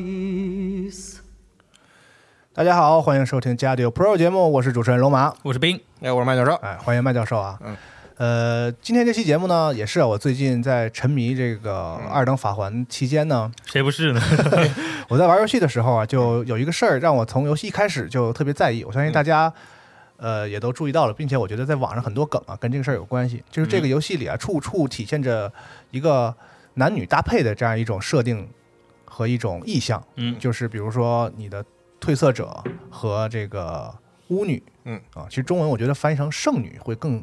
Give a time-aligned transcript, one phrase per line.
[2.53, 5.32] 大家好，欢迎收听《加丢 Pro》节目，我是主持人龙马。
[5.42, 6.52] 我是冰，哎，我是麦教授。
[6.56, 7.58] 哎，欢迎麦教授啊。
[7.64, 7.75] 嗯。
[8.19, 14.21] 呃，今天这期节目呢，也是我最近在沉迷这个《二等法环》期间呢，谁不是呢？
[15.09, 18.82] 我在玩游戏的时候啊，就有一个事儿让我从游戏一开始就特别在意。
[18.84, 19.53] 我相信大家，
[20.16, 23.44] 呃，也都注意到了，并且我觉得在网上很多梗啊，跟这个事儿有关系。
[23.50, 25.53] 就是这个游戏里啊，处处体现着
[25.91, 26.34] 一个
[26.75, 28.49] 男女搭配的这样一种设定
[29.05, 30.03] 和一种意象。
[30.15, 31.62] 嗯就是比如说你的
[32.00, 33.94] 褪色者和这个
[34.28, 37.22] 巫女，嗯啊，其实中文我觉得翻译成圣女会更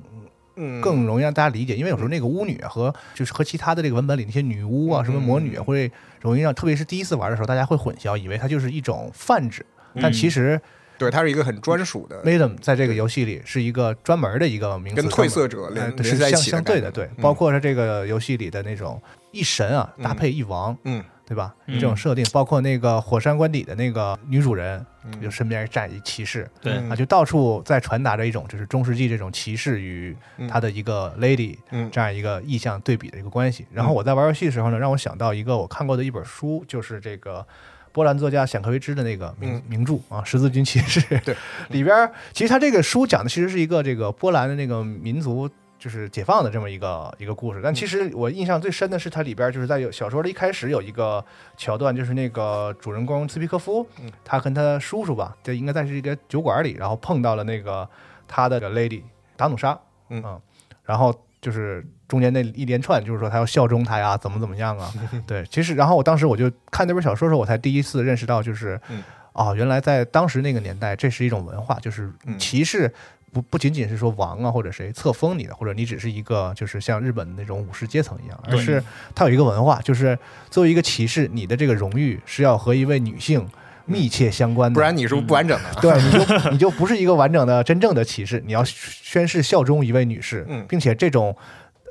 [0.55, 5.91] 嗯，更容易让大家理解，因为有时候那个巫女啊和就是和其他的这个文本里那些女巫啊、嗯什么魔女啊，会
[6.21, 9.65] 容易让，特别是第一次玩的时候，大家会混淆，以为它就是一种泛指，
[9.95, 10.59] 但嗯其实
[10.97, 17.21] 对，它是一个很专属的，Madam 在这个游戏里是一个专门的一个名词，跟褪色者连哎连相对的，对，嗯。
[17.21, 21.53] 包括它这个游戏里的那种一神啊搭配一王，嗯对吧？
[21.67, 21.79] 嗯。
[21.79, 25.21] 这种设定，包括那个火山官邸的那个女主人，嗯。
[25.21, 26.73] 就身边站一骑士，对。
[26.73, 26.89] 嗯。
[26.89, 30.15] 啊，就到处在传达着一种就是中世纪这种骑士与
[30.49, 31.89] 他的一个 lady 嗯。
[31.91, 33.65] 这样一个意象对比的一个关系。
[33.71, 37.45] 然后我在玩游戏的时候呢，让我想到一个我看过的一本书，就是这个
[37.91, 39.63] 波兰作家显克维兹的那个名、嗯。
[39.67, 41.35] 名著啊，《十字军骑士》对。
[41.69, 45.49] 里边，其实他这个书讲的其实是一个这个波兰的那个民族。
[45.83, 51.21] 就是解放的这么一个一个故事，但其实我印象最深的是它里边就是在有小说的一开始有一个
[51.57, 54.09] 桥段，就是那个主人公茨皮科夫，嗯。
[54.23, 57.85] 他跟他叔叔吧，这应该在是一个酒馆里，然后碰到了那个
[58.29, 59.01] 他的 lady
[59.35, 59.77] 达努莎，
[60.07, 60.39] 嗯。
[60.85, 64.89] 然后就是中间那一连串，就是说他要效忠他呀，怎么怎么样啊？
[65.27, 69.03] 对，其实然后我当时我就看那本小说的时候，我才第一次认识到，就是嗯。
[69.33, 72.39] 哦，原来在当时那个年代，这是一种文化，就是嗯。
[72.39, 72.93] 骑士。
[73.33, 78.81] 不不仅仅是说王啊或者谁册封你的，或者你只是一个就是像日本的那种武士阶层一样，而是
[79.15, 80.17] 它有一个文化，就是
[80.51, 83.43] 作为一个骑士，你的这个荣誉是要和一位女性
[83.85, 85.81] 密切相关的，不然你是不完整的。
[85.81, 91.35] 对，你就你就不是一个完整的真正的骑士，你要宣誓效忠一位女士，嗯并且这种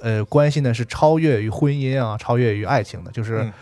[0.00, 3.52] 呃关系呢是超越于婚姻啊，超越于爱情的，就是嗯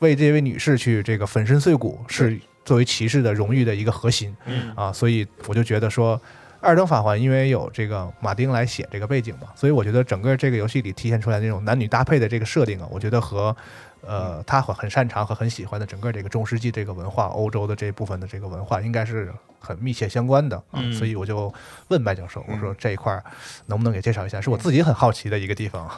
[0.00, 6.20] 为这位女士去这个粉身碎骨，是作为骑士的荣誉的一个核心嗯啊，所以我就觉得说。
[6.66, 13.56] 二等法环因为有这个马丁来写这个背景嘛，所以我觉得整个这个游戏里体现出来那种男女搭配的这个设定啊，我觉得和
[14.02, 21.52] 呃他很很擅长和很喜欢的整个这个中世纪这个文化，欧洲的这部分的这个文化应该是很密切相关的啊，嗯所以我就
[21.88, 23.22] 问麦教授，我说嗯这一块儿
[23.66, 24.40] 能不能给介绍一下？
[24.40, 25.96] 是我自己很好奇的一个地方啊。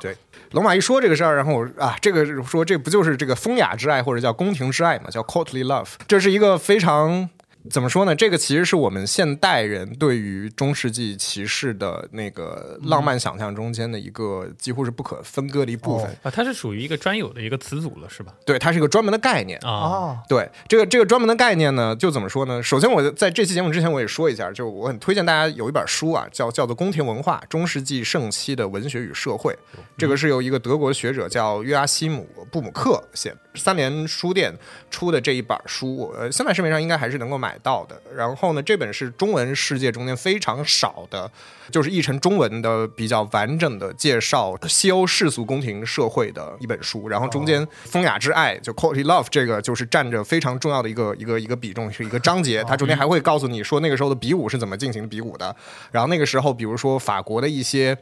[0.52, 7.28] 龙马一说这个事儿，然后我啊，这个说这不就是这个风雅之爱或者叫宫廷之爱嘛，叫 courtly love，这是一个非常
[7.70, 8.14] 怎么说呢？
[8.14, 16.06] 这个其实是我们现代人对于中世纪骑士的那个浪漫想象中间的一个几乎是不可分割的一部分。
[16.06, 18.32] 哦啊，它是属于一个专有的一个词组了，是吧？
[18.46, 19.58] 对，它是一个专门的概念。
[19.60, 22.62] 啊，哦，对这个这个专门的概念呢，就怎么说呢？
[22.62, 29.52] 首先，我在这期节目之前我也说一下，就我很推荐大家有一本书啊，叫叫做《宫廷文化：中世纪盛期的文学与社会》，
[29.98, 34.56] 这个是由一个德国学者叫约阿希姆·布姆克写的，三联书店
[34.90, 38.00] 出的这一本书，呃现在市面上应该还是能够买到的。
[38.14, 41.30] 然后呢，这本是中文世界中间非常少的，
[41.70, 47.08] 就是译成中文的比较完整的介绍西欧世俗宫廷社会的一本书。
[47.08, 52.64] 然后中间风雅之爱，就 quality love 这个就是占着非常重要的一个一个一个比重，是一个章节。
[52.64, 55.54] 它中间还会告诉你说那个时候的比武是怎么进行比武的，
[55.90, 57.98] 然后那个时候比如说法国的一些。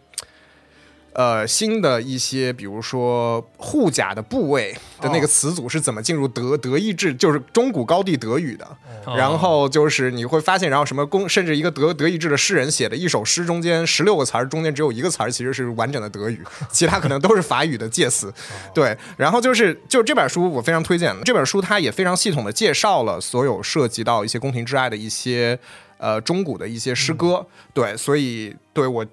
[1.16, 8.68] 呃，新的一些，比如说护甲的部位的那个词组是怎么进入德德意志，就是中古高地德语的。
[9.16, 18.30] 然后就是你会发现，然后什么公，甚至一个德德意志的诗人写的一首诗，中间十六个词儿，中间只有一个词儿其实是完整的德语， 其他可能都是法语的介词。
[18.74, 25.58] 对，然后就是就是这本书我非常推荐，这本书它也非常系统的介绍了所有涉及到一些宫廷之爱的一些
[25.96, 27.46] 呃中古的一些诗歌。
[27.72, 29.06] 对，所以对我。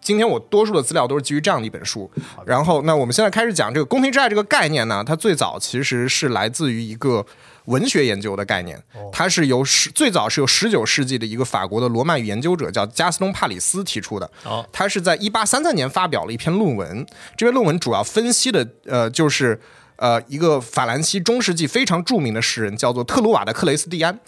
[0.00, 2.10] 今天我多数的资料都是基于这样的一本书，
[2.46, 7.24] 然后那我们现在开始讲这个宫廷之爱这个概念呢，它最早其实是来自于一个
[7.66, 8.82] 文学研究的概念，
[9.12, 14.28] 它是由十最早是由十九世纪的一个法国的罗曼语研究者叫加斯东帕里斯提出的。
[14.44, 17.06] 哦，他是在一八三三年发表了一篇论文，
[17.36, 19.60] 这篇论文主要分析的呃就是
[19.96, 24.18] 呃一个法兰西中世纪非常著名的诗人叫做特鲁瓦的克雷斯蒂安。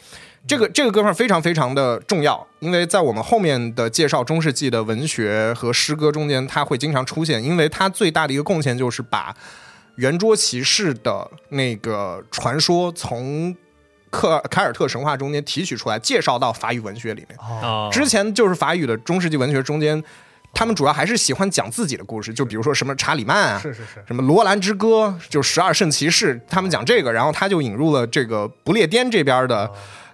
[0.46, 9.34] 这个这个哥们儿非常非常的重要，因为在我们后面的介绍中世纪的文学和诗歌中间，他会经常出现，因为他最大的一个贡献就是把
[9.96, 13.54] 圆桌骑士的那个传说从
[14.10, 17.38] 克凯尔特神话中间提取出来，介绍到法语文学里面。
[17.38, 20.02] 啊，之前就是法语的中世纪文学中间，
[20.52, 29.70] 他们主要还是喜欢讲自己的故事，就比如说什么查理曼啊，是是是，什么罗兰之歌，就十二圣骑士，他们讲这个，然后他就引入了这个不列颠这边的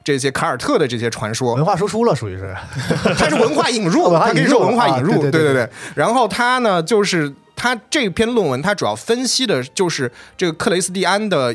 [0.09, 2.57] 这些凯尔特的这些传说，文化输出了，属于是。
[3.19, 5.71] 它是文化引入， 文化它可以说文化引入，啊对对对对对。
[5.95, 11.55] 然后它呢，就是它这篇论文，它主要分析的就是这个克雷斯蒂安的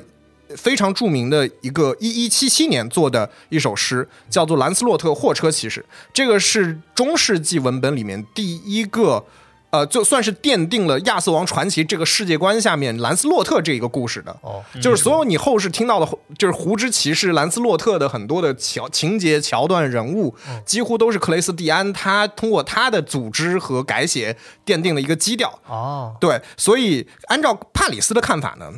[0.55, 5.81] 非常著名的一个一一七七年做的一首诗，叫做《兰斯洛特货车骑士》，
[6.13, 9.25] 这个是中世纪文本里面第一个。
[9.73, 25.59] 呃，就算是奠定了亚瑟王传奇这个世界观下面兰斯洛特这一个故事的，哦，就是所有你后世听到的，就是胡之骑士兰斯洛特的很多的桥情节、桥段、人物，几乎都是克雷斯蒂安他通过他的组织和改写奠定了一个基调。
[25.65, 28.71] 哦，对，所以按照帕里斯的看法呢，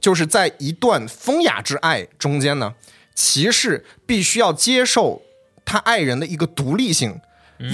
[0.00, 2.72] 就是在一段风雅之爱中间呢，
[3.14, 5.20] 骑士必须要接受
[5.66, 7.20] 他爱人的一个独立性，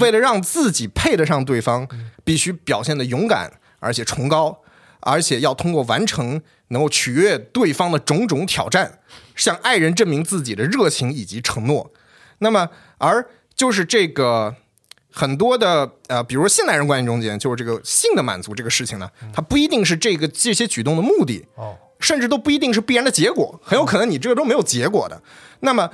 [0.01, 1.87] 为了让自己配得上对方，
[2.23, 4.61] 必须表现的勇敢而且崇高，
[4.99, 8.99] 而且要通过完成能够取悦对方的种种挑战，
[9.35, 11.91] 向爱人证明自己的热情以及承诺。
[12.39, 13.25] 那么，而
[13.55, 14.55] 就是这个
[15.11, 25.21] 很多的呃，比如说现代人关系中间，就是这个性的满足这个事情呢，它不一定是这个这些举动的目的，哦，甚至都不一定是必然的结果，很有可能你这个都没有结果的。
[25.61, 25.89] 那么，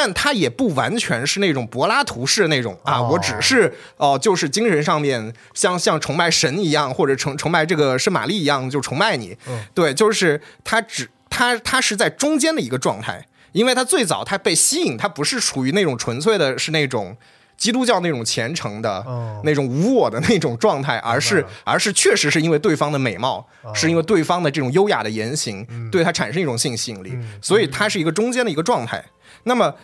[0.00, 3.08] 但他也不完全是那种柏拉图式那种啊，哦。
[3.10, 9.36] 我只是哦、就是精神上面像像崇拜神一样，或者崇崇拜这个圣玛丽一样就崇拜你。
[9.48, 9.60] 嗯。
[9.74, 17.16] 对，就是他只他他是在中间的一个状态，因为他最早他被吸引，他不是处于那种纯粹的是那种。
[17.58, 19.40] 基督教那种虔诚的、哦。
[19.42, 25.90] 那种无我的那种状态，而是而是确实是因为对方的美貌，哦是因为对方的这种优雅的言行，嗯。
[25.90, 29.04] 对他产生一种性吸引力，所以他是一个中间的一个状态。
[29.44, 29.74] 那么，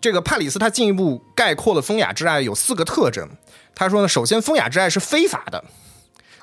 [0.00, 3.28] 这个帕里斯他进一步概括了风雅之爱有四个特征。
[3.74, 5.64] 他说呢，首先风雅之爱是非法的，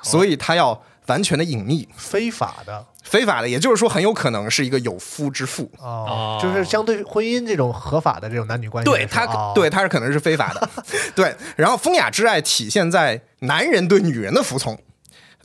[0.02, 2.86] 所以他要完全的隐秘，非法的。
[3.02, 5.70] 非法的，也就是说很有可能是一个有夫之妇。
[5.78, 9.52] 哦，就是相对婚姻这种合法的这种男女关系对，他，哦。
[9.54, 10.70] 对他是可能是非法的，
[11.14, 11.34] 对。
[11.56, 14.78] 然后风雅之爱体现在男人对女人的服从，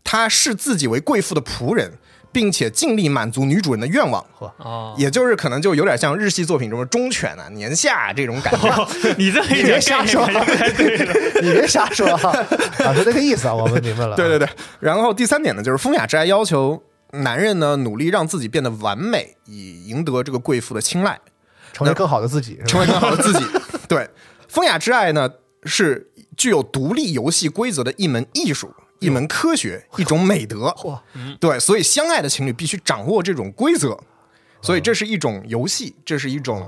[0.03, 1.97] 他视自己为贵妇的仆人，
[2.37, 4.23] 并且尽力满足女主人的愿望，
[4.59, 8.87] 哦，也就是可能就有点像日系作品中的忠犬啊、年下这种感觉。
[9.17, 10.23] 你这 你别瞎说，
[11.41, 12.45] 你别瞎说啊，
[12.85, 14.15] 啊是这个意思啊，我们明白了。
[14.15, 14.47] 对对对。
[14.79, 16.79] 然后第三点呢，就是风雅之爱要求
[17.13, 21.19] 男人呢努力让自己变得完美，以赢得这个贵妇的青睐。
[21.73, 23.43] 成为更好的自己，成为更好的自己。
[23.87, 24.07] 对，
[24.47, 25.27] 风雅之爱呢
[25.63, 30.73] 是具有独立游戏规则的一门艺术、一门科学、一种美德。
[30.77, 30.99] 嚯，
[31.39, 33.99] 对，所以相爱的情侣必须掌握这种规则。
[34.59, 36.67] 所以这是一种游戏，这是一种，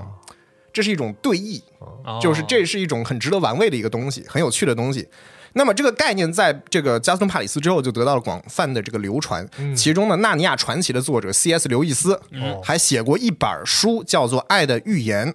[0.72, 5.08] 这是一种对弈，哦就是这是一种很值得玩味的一个东西，很有趣的东西。
[5.54, 9.44] 那么这个概念在这个加斯顿帕里斯之后就得到了广泛的这个流传，
[9.74, 11.68] 其中呢，《纳尼亚传奇》的作者 C.S.
[11.68, 12.18] 刘易斯
[12.62, 15.32] 还写过一本书，叫做《爱的预言》。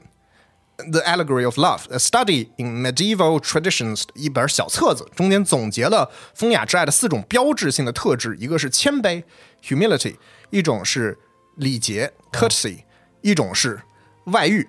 [0.78, 9.24] The Allegory of Love: A Study in Medieval Traditions 一本小册子，中间总结了风雅之爱的四种标志性的特质，一个是谦卑
[9.64, 10.16] （humility），
[10.50, 11.18] 一种是
[11.56, 12.80] 礼节 （courtesy），
[13.22, 13.82] 一种是
[14.26, 14.68] 外遇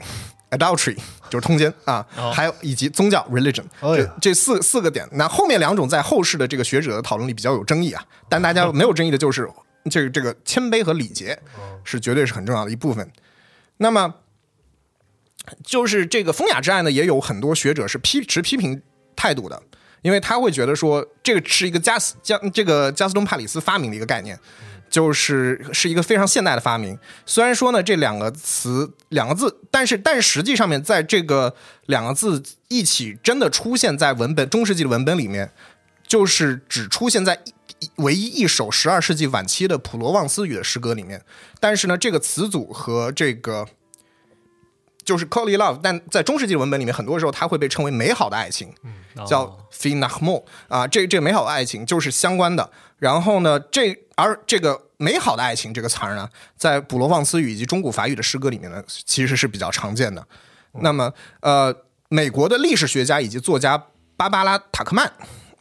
[0.51, 0.97] （adultery），
[1.29, 3.65] 就是通奸啊，还有以及宗教 （religion）。
[4.21, 9.51] 这四四个点，那后面两种在后世的这个学者的讨论里比较有争议啊，但大家没有争议的就是
[9.91, 11.37] 这个这个谦卑和礼节
[11.83, 13.11] 是绝对是很重要的一部分。
[13.79, 14.15] 那么
[15.65, 18.81] 就是这个风雅之爱呢，也有很多学者是批持批评
[19.15, 19.63] 态度的，
[20.03, 24.39] 因为他会觉得说这个是一个加斯加这个加斯东帕里斯发明的一个概念。
[24.89, 31.53] 就是是一个非常现代的发明，虽然说呢这两个词两个字，但是但实际上面在这个
[31.87, 35.51] 两个字一起真的出现在文本中世纪的文本里面，
[36.07, 37.37] 就是只出现在
[37.81, 41.21] 一唯一一首十二世纪晚期的普罗旺斯语的诗歌里面。
[41.59, 43.67] 但是呢，这个词组和这个
[45.07, 48.71] 就是 c o l y love，但在中世纪的文本里面，很多时候它会被称为美好的爱情，
[49.27, 52.69] 叫哦 f i n a h m o 啊，这这美好的爱情就是相关的。
[52.99, 60.27] 然后呢，这而这个美好的爱情这个词儿呢，在普罗旺斯语以及中古法语的诗歌里面呢，其实是比较常见的。
[60.81, 61.75] 那么，呃，
[62.09, 63.81] 美国的历史学家以及作家
[64.17, 65.11] 芭芭拉·塔克曼，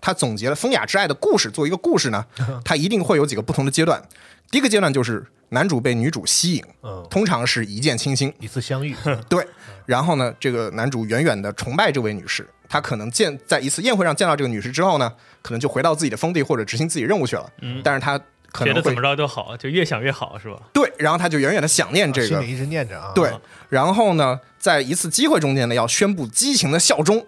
[0.02, 1.52] 他总结了风雅之爱的故事。
[1.52, 2.26] 作为一个故事呢，
[2.66, 4.02] 它一定会有几个不同的阶段。
[4.56, 8.96] 第一个阶段就是男主被女主吸引，嗯，通常是一见倾心，一次相遇，
[9.28, 9.46] 对，
[9.86, 17.52] 然后呢，这个男主远远的崇拜这位女士，他可能见在一次宴会上见到这个女士之后呢，可能就回到自己的封地或者执行自己任务去了。
[17.64, 17.82] 嗯。
[17.84, 18.18] 但是他
[18.54, 20.58] 可能觉得怎么着都好，就越想越好，是吧？
[20.72, 22.28] 对，然后他就远远的想念这个。
[22.30, 23.12] 心里一直念着啊。
[23.14, 23.30] 对，
[23.68, 27.26] 然后呢，在一次机会中间呢，要宣布激情的效忠，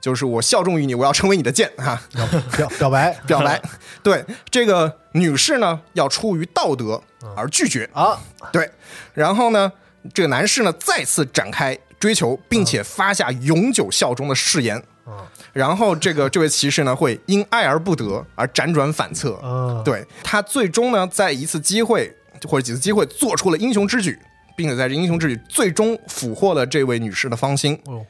[0.00, 2.26] 就是我效忠于你，我要成为你的剑哈，要
[2.56, 3.60] 表表白 表白。
[4.02, 7.02] 对，这个女士呢，要出于道德
[7.36, 7.88] 而拒绝。
[7.92, 8.18] 啊，
[8.52, 8.70] 对，
[9.14, 9.72] 然后呢，
[10.14, 14.82] 这个男士呢再次展开追求，并且发下永久效忠的誓言。
[15.06, 15.14] 嗯
[15.54, 19.40] 然后这个这位骑士呢会因爱而不得而辗转反侧。
[19.42, 22.14] 嗯，对他最终呢，在一次机会
[22.46, 24.16] 或者几次机会做出了英雄之举，
[24.54, 27.76] 并且在这英雄之举最终俘获了这位女士的芳心。
[27.86, 28.06] 哦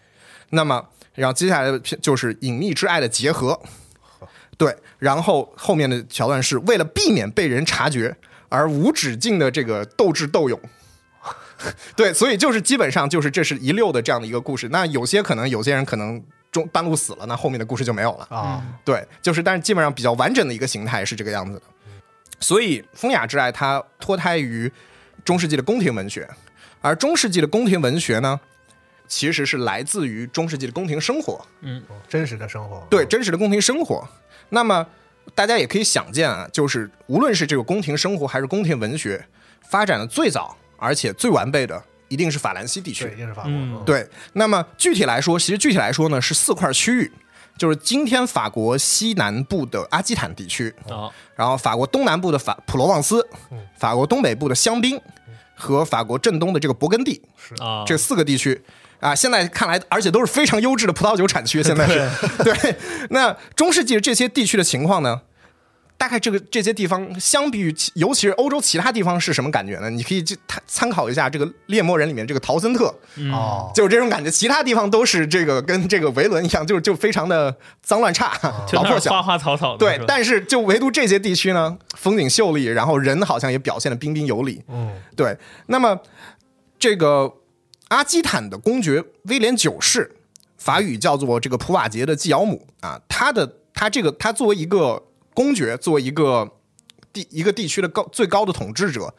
[0.51, 0.85] 那么，
[1.19, 3.61] 然后接下来的片就是隐秘之爱的结合。
[4.57, 8.17] 对，然后后面的桥段是为了避免被人察觉
[8.49, 10.61] 而无止境的这个斗智斗勇。
[11.95, 14.69] 对，所以就是基本上就是这是一溜的这样的一个故事。
[14.71, 16.21] 那有些可能有些人可能
[16.51, 18.27] 中半路死了，那后面的故事就没有了。
[18.31, 21.63] 啊，对，就是但是基本上比较完整的一个形态是这个样子的。
[22.41, 24.71] 所以风雅之爱它脱胎于
[25.25, 26.29] 中世纪的宫廷文学，
[26.81, 28.41] 而中世纪的宫廷文学呢，
[29.09, 34.07] 其实是来自于中世纪的宫廷生活，嗯真实的生活，对真实的宫廷生活。
[34.51, 34.87] 那么
[35.35, 39.27] 大家也可以想见啊，就是无论是这个宫廷生活还是宫廷文学，
[39.69, 43.17] 发展的最早而且最完备的，一定是法兰西地区对，一。
[43.17, 47.13] 定是法国，对，那么具体来说，其实具体来说呢，是四块区域，
[47.59, 53.27] 就是今天法国西南部的阿基坦地区，哦，然后法国东南部的法普罗旺斯，
[53.79, 55.01] 法国东北部的香槟
[55.55, 57.21] 和法国正东的这个勃艮第
[57.63, 58.61] 啊，这四个地区。
[59.01, 61.63] 啊，现在看来，而且都是非常优质的葡萄酒产区。
[61.63, 62.09] 现在是
[62.43, 62.77] 对。
[63.11, 65.23] 那中世纪这些地区的情况呢？
[65.97, 69.91] 大概这个这些地方，相比于尤其是欧洲其他地方是什么感觉呢？
[69.91, 72.95] 你可以去参参考一下这个《猎魔人》里面这个陶森特，
[73.33, 74.31] 哦，就是这种感觉。
[74.31, 77.53] 其他地方都是这个跟这个维伦一样，就就非常的
[77.83, 78.33] 脏乱差，
[78.75, 79.21] 老破小花。
[79.21, 84.63] 花草草对但是就唯独这些地区呢，风景秀丽，然后人好像也表现的彬彬有礼。
[84.69, 85.37] 嗯，对，
[85.67, 85.99] 那么
[86.79, 87.29] 这个
[87.89, 90.17] 阿基坦的公爵威廉九世，
[90.57, 95.03] 法语叫做这个普瓦捷的继尧姆啊，他的他这个他作为一个
[95.35, 96.51] 公爵，作为一个
[97.13, 99.15] 地一个地区的高最高的统治者。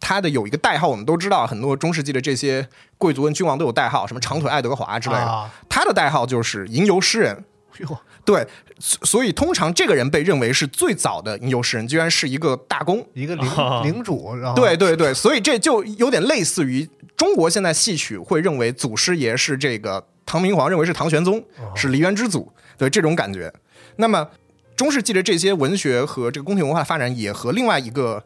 [0.00, 5.22] 他的有一个代号，我们都知道，很多中世纪的这些贵族跟君王都有代号，什么长腿爱德华之类的。
[5.22, 7.42] 啊他的代号就是吟游诗人。
[7.78, 8.46] 哟，对，
[8.78, 13.06] 所所以通常这个人被认为是最早的吟游诗人，居然是一个大公。
[13.12, 23.52] 一个领啊领主，然后对对对，所以这就有点类似于中国现在戏曲会认为祖师爷是这个唐明皇认为是唐玄宗，是梨园之祖，对这种感觉。
[23.96, 24.26] 那么
[24.74, 28.22] 中世纪的这些文学和这个宫廷文化的发展，也和另外一个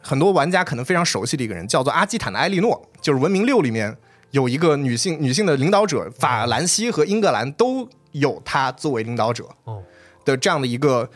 [0.00, 3.96] 很多玩家可能非常熟悉的一个人，叫做阿基坦的埃莉诺，就是《文明六》里面
[4.32, 7.88] 有一个女性女性的领导者，法兰西和英格兰都
[8.20, 9.82] 有他作为领导者哦
[10.24, 11.08] 的这样的一个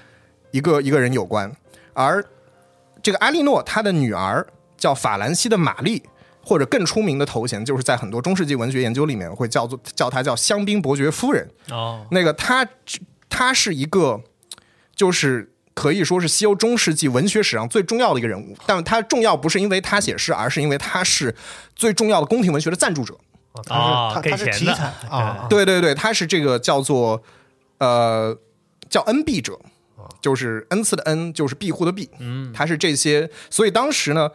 [0.51, 1.51] 一个一个人有关。
[1.93, 2.25] 而
[3.03, 6.03] 这个阿莉诺她的女儿叫法兰西的玛丽，
[6.45, 11.49] 或者更出名的头衔，就是在很多中世纪文学研究里面会叫做叫她叫香槟伯爵夫人。
[11.71, 12.67] 哦，那个她
[13.29, 14.23] 她是一个，
[14.95, 18.57] 就是可以说是西欧中世纪文学史上最重要的一个人物。
[18.67, 21.35] 但他重要不是因为他写诗，而是因为他是
[21.75, 23.19] 最重要的宫廷文学的赞助者。
[23.53, 27.23] 哦他哦是题材啊，对对对，他是这个叫做
[27.79, 28.37] 呃
[28.89, 29.59] 叫恩庇者，
[30.21, 32.09] 就是恩赐的恩，就是庇护的庇。
[32.19, 34.31] 嗯，他是这些，所以当时呢，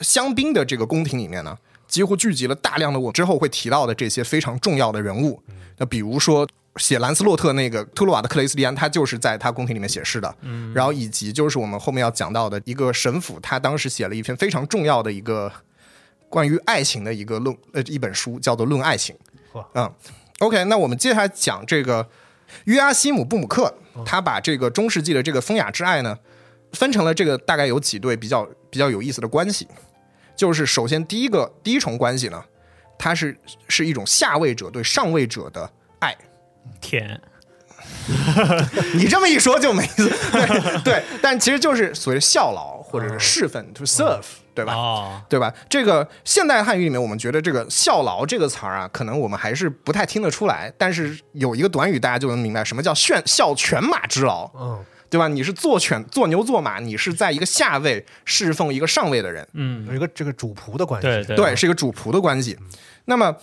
[0.00, 1.56] 香槟的这个宫廷里面呢，
[1.86, 5.42] 几乎聚集了大量的我之后会提到的这些非常重要的人物。
[5.78, 6.48] 那比如说。
[6.76, 10.32] 写兰斯洛特那个特鲁瓦的克雷斯蒂安，他就是在他宫廷里面写诗的。
[10.42, 15.52] 嗯，然后以及就是我们后面要讲到的一个神父，他当时写了一篇非常重要的一个
[16.30, 19.14] 关于爱情的一个论呃一本书，叫做《论爱情》。
[19.58, 19.92] 嚯嗯
[20.38, 22.08] ，OK，那我们接下来讲这个
[22.64, 23.74] 约阿希姆·布姆克，
[24.06, 26.16] 他把这个中世纪的这个风雅之爱呢，
[26.72, 29.68] 分成了这个大概有几对比较比较有意思的关系。
[30.36, 32.42] 就是首先第一个第一重关系呢，
[32.96, 33.36] 它是
[33.68, 36.16] 是一种下位者对上位者的爱。
[36.80, 37.20] 天，
[38.94, 44.74] 你这么一说就没意思，对对，但其实就是所谓的效劳或者是侍奉，to serve，对吧？
[44.74, 45.52] 哦，对吧？
[45.68, 50.72] 这个现代汉语里面，我们觉得这个“效劳”这个词儿啊，可能我们还是不太听得出来。
[50.76, 55.28] 但是有一个短语，大家就能明白什么叫“炫效犬马之劳嗯”，对吧？
[55.28, 62.58] 你是做犬、做牛、做马，你是在一个下位侍奉一个上位的人，嗯，有一个这个主仆的关系，对对对，是一个主仆的关系。
[63.06, 63.36] 那么，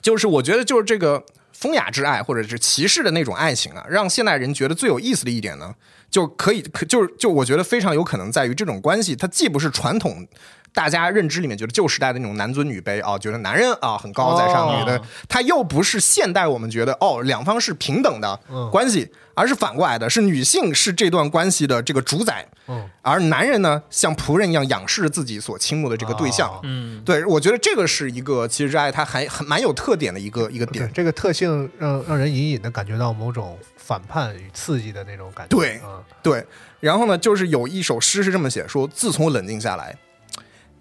[0.00, 5.74] 就是我觉得，就是这个风雅之爱，或者是骑士的那种爱情啊，让现代人觉得最有意思的一点呢，
[6.14, 10.24] 就可以，可就是就我觉得非常有可能在于这种关系，它既不是传统。
[10.72, 18.68] 大家认知里面觉得旧时代的那种男尊女卑啊，觉得男人啊很高在上，哦女的他又不是现代我们觉得哦两方是平等的嗯。
[18.72, 30.90] 关系，而是反过来的，是女性是这段关系的这个主宰，嗯，而男人呢像仆人一样仰视着自己所倾慕的这个对象，哦嗯，对，我觉得这个是一个其实热爱，它还很蛮有特点的一个一个点。
[30.92, 33.56] 这个特性让让人隐隐的感觉到某种
[33.86, 36.46] 反叛与刺激的那种感觉，对嗯对，
[36.80, 39.94] 然后呢，就是有一首诗是这么写说：自从我冷静下来，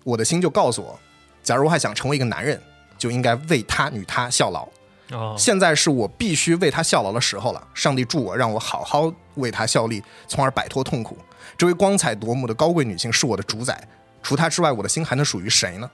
[0.06, 0.98] 我的心就告诉我，
[1.44, 2.62] 假如我还想成为一个男人，
[2.98, 4.66] 就应该为他女他效劳。
[5.12, 7.68] 哦，现在是我必须为他效劳的时候了。
[7.74, 11.18] 上帝助我，让我好好为他效力，从而摆脱痛苦。
[11.58, 13.86] 这位光彩夺目的高贵女性是我的主宰，
[14.24, 15.92] 除她之外，我的心还能属于谁呢？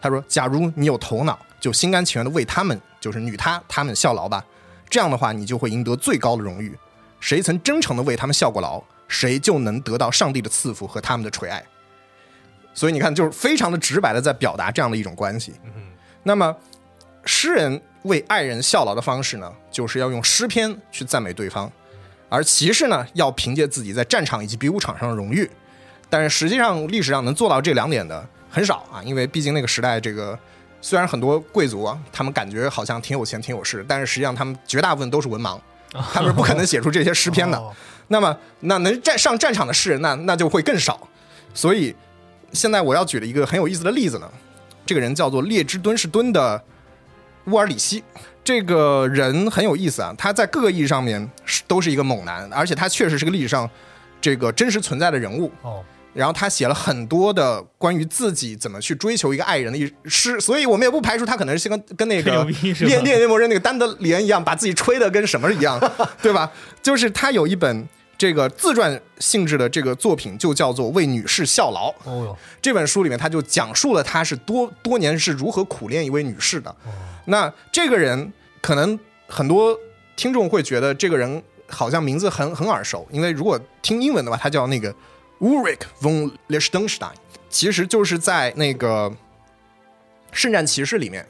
[0.00, 4.44] 他说：“假如你有头脑，就心甘情愿的为他们，就是女他他们效劳吧。
[4.88, 6.76] 这样的话，你就会赢得最高的荣誉。
[7.20, 11.64] 谁曾真诚的为他们效过劳，谁就能得到上帝的赐福和他们的垂爱。
[12.74, 15.54] 所以你看，就是非常的直白的在表达这样的一种关系。
[16.22, 16.54] 那么，
[17.24, 21.70] 诗人为爱人效劳的方式呢，就是要用诗篇去赞美对方，
[22.28, 25.48] 而骑士呢，要凭借自己在战场以及比武场上的荣誉。
[26.10, 30.38] 但是实际上，历史上能做到这两点的很少啊，因为毕竟那个时代，这个
[30.84, 35.58] 虽然很多贵族啊，他们感觉好像挺有钱、挺有势，但是实际上他们绝大部分都是文盲，
[36.12, 37.56] 他们是不可能写出这些诗篇的。
[37.56, 37.72] 哦
[38.08, 41.08] 那么，那能战上战场的诗人，那那就会更少。
[41.54, 41.96] 所以，
[42.52, 44.30] 现在我要举的一个很有意思的例子呢，
[44.84, 46.62] 这个人叫做列支敦士敦的
[47.46, 48.04] 乌尔里希。
[48.44, 53.68] 这个人很有意思啊，他在各个意义上面是都是一个猛男，而且他确实是个历史上
[54.20, 55.50] 这个真实存在的人物。
[55.62, 55.82] 哦，
[56.14, 65.78] 然后他写了很多的关于自己怎么去追求一个爱人的一诗，所以我们也不排除他可能是跟跟那个列列宁魔人那个丹德里恩一样，把自己吹的跟什么一样，
[66.22, 66.50] 对吧？
[66.82, 71.90] 就是他有一本这个自传性质的这个作品，就叫做《为女士效劳》。
[72.04, 76.74] 哦哟，这本书里面，他就讲述了他是多多年是如何苦练一位女士的。
[77.26, 79.76] 那这个人可能很多
[80.14, 84.94] 听众会觉得这个人好像名字很很耳熟，因为如果听英文的话，他叫那个
[85.44, 87.12] Ulrich von Liechtenstein，
[87.50, 89.10] 其实就是在那个
[90.32, 91.26] 《圣战骑士》里面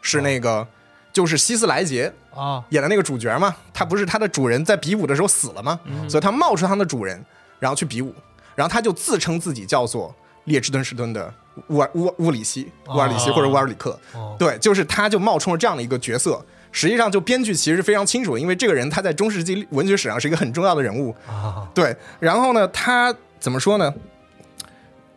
[0.00, 0.66] 是那个
[1.12, 5.78] 就是希斯莱杰啊，演的那个主角嘛，他不是他的主人在比武的时候死了吗？
[6.08, 7.24] 所以他冒充他的主人，
[7.60, 8.12] 然后去比武，
[8.56, 10.12] 然后他就自称自己叫做
[10.44, 11.32] 列支敦士敦的
[11.68, 13.96] 乌尔乌乌里希、乌尔里希哦或者乌尔里克。
[14.14, 16.44] 哦对，就是他就冒充了这样的一个角色。
[16.72, 21.14] 实际上，就编剧其实是非常清楚的，因为这个人他在中世纪文学史上是一个很重要的人物。
[21.28, 23.92] 啊，对，然后呢，他怎么说呢？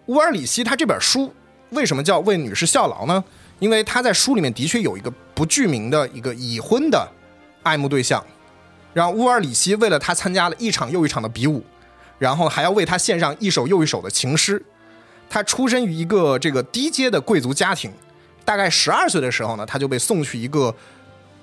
[0.07, 1.31] 乌尔里希他这本书
[1.69, 3.23] 为什么叫为女士效劳呢？
[3.59, 7.07] 因为他在书里面的确有一个不具名的一个已婚的
[7.61, 8.25] 爱慕对象，
[8.95, 11.63] 然后乌尔里希为了他参加了一场又一场的比武，
[12.17, 14.59] 然后还要为他献上一首又一首的情诗。
[15.29, 17.93] 他出身于一个这个低阶的贵族家庭，
[18.43, 20.73] 大概十二岁的时候呢，他就被送去一个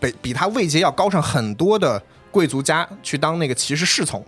[0.01, 4.25] 比比他位阶要高上很多的贵族家去当那个骑士侍从。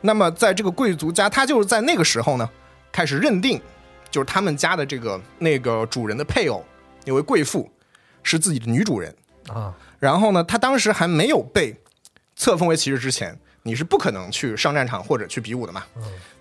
[0.00, 2.48] 那么在这个贵族家，他就是在那个时候呢，
[2.92, 3.60] 开始认定
[4.10, 6.64] 就是他们家的这个那个主人的配偶，
[7.04, 7.70] 那位贵妇
[8.22, 9.14] 是自己的女主人。
[9.48, 11.74] 啊，然后呢，他当时还没有被
[12.36, 15.82] 册封为骑士之前，你是不可能去上战场或者去比武的嘛。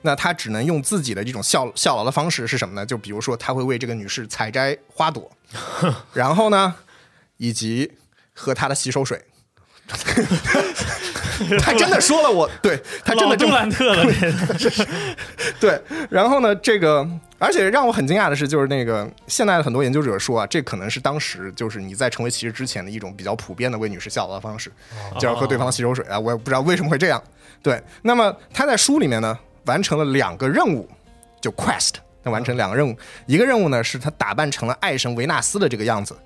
[0.02, 2.86] 那他只能用自己的这种效效劳的方式是什么呢？
[2.86, 5.32] 就比如说，他会为这个女士采摘花朵，
[6.14, 6.76] 然后呢，
[7.38, 7.94] 以及
[8.34, 9.26] 喝她的洗手水。
[11.60, 14.06] 他真的说了我，对他真的这么兰特了，
[15.60, 17.08] 对，然后呢，这个
[17.40, 24.72] 而且让我很惊讶的是，就是那个现在的很多研究者说啊，这可能是当时就是你在成为骑士之前的一种比较普遍的为女士效劳的方式，
[25.20, 27.22] 就要喝对方的洗手水啊，我也不知道为什么会这样。
[27.62, 30.90] 对，那么他在书里面呢，完成了两个任务，
[31.42, 32.96] 就 quest，他完成两个任务，
[33.26, 36.18] 一个任务呢是他打扮成了爱神维纳斯的这个样子，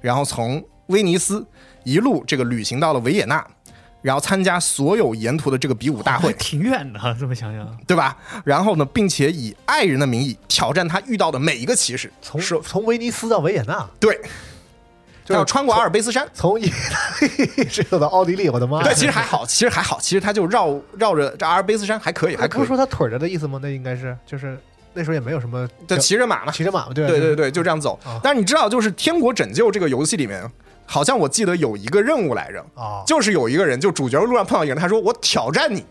[0.00, 1.44] 然后从威尼斯
[1.84, 3.44] 一路这个旅行到了维也纳。
[4.02, 8.16] 然后参加所有沿途的这个比武大会，挺远的啊，这么想想，对吧？
[8.44, 14.20] 然后呢，并且以爱人的名义挑战他遇到的每一个骑士，从是从威尼斯到维也纳，对，
[15.26, 16.26] 要穿过阿尔卑斯山。
[16.32, 18.84] 从意大利直到奥地利，我的妈呀！
[18.84, 22.68] 对，其实还好，其实还好，其实他就绕绕着这阿尔卑斯山还可以，还可以不是。
[22.68, 23.60] 说他腿儿着的意思吗？
[23.62, 24.58] 那应该是就是
[24.92, 28.18] 那时候也没有什么就骑着马嘛，骑着马嘛，对对对对，就这样走啊。
[28.22, 30.50] 但是你知道，就是《天国拯救》这个游戏里面，
[30.92, 35.84] 好像我记得有一个任务来着，啊，就是有一个人，就主角路上碰到一个人，他说：“我挑战你，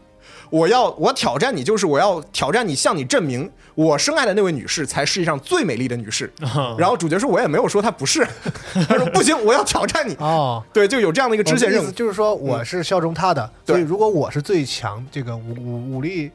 [0.50, 6.30] 我要我挑战你，就是我要挑战你，向你证明我深爱的那位女士才世界上最美丽的女士。
[6.78, 8.28] ”然后主角说：“我也没有说她不是。
[8.90, 10.16] ”他说：“不行，我要挑战你。
[10.16, 11.90] 哦，”对，就有这样的一个支线任务。
[11.92, 16.30] 就是说我是效忠他的，对所以如果我是最强，这个武武武力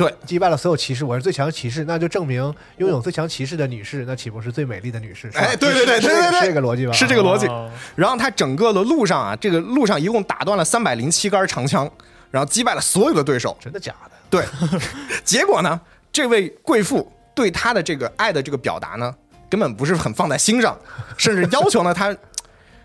[0.00, 2.42] 对击败了所有骑士，我是最强骑士，那就证明
[2.78, 5.30] 拥有最强骑士的女士，那岂不是最美丽的女士？
[5.34, 6.92] 哎对对对是对对对是这个逻辑吧？
[6.94, 11.86] 是这个逻辑哦然后他整个的路上啊，这个路上一共打断了三百零七杆长枪，
[12.30, 13.54] 然后击败了所有的对手。
[13.60, 14.10] 真的假的？
[14.30, 14.44] 对，
[15.22, 15.78] 结果呢，
[16.10, 19.14] 这位贵妇对他的这个爱的这个表达呢，
[19.50, 20.74] 根本不是很放在心上，
[21.18, 22.16] 甚至要求呢他，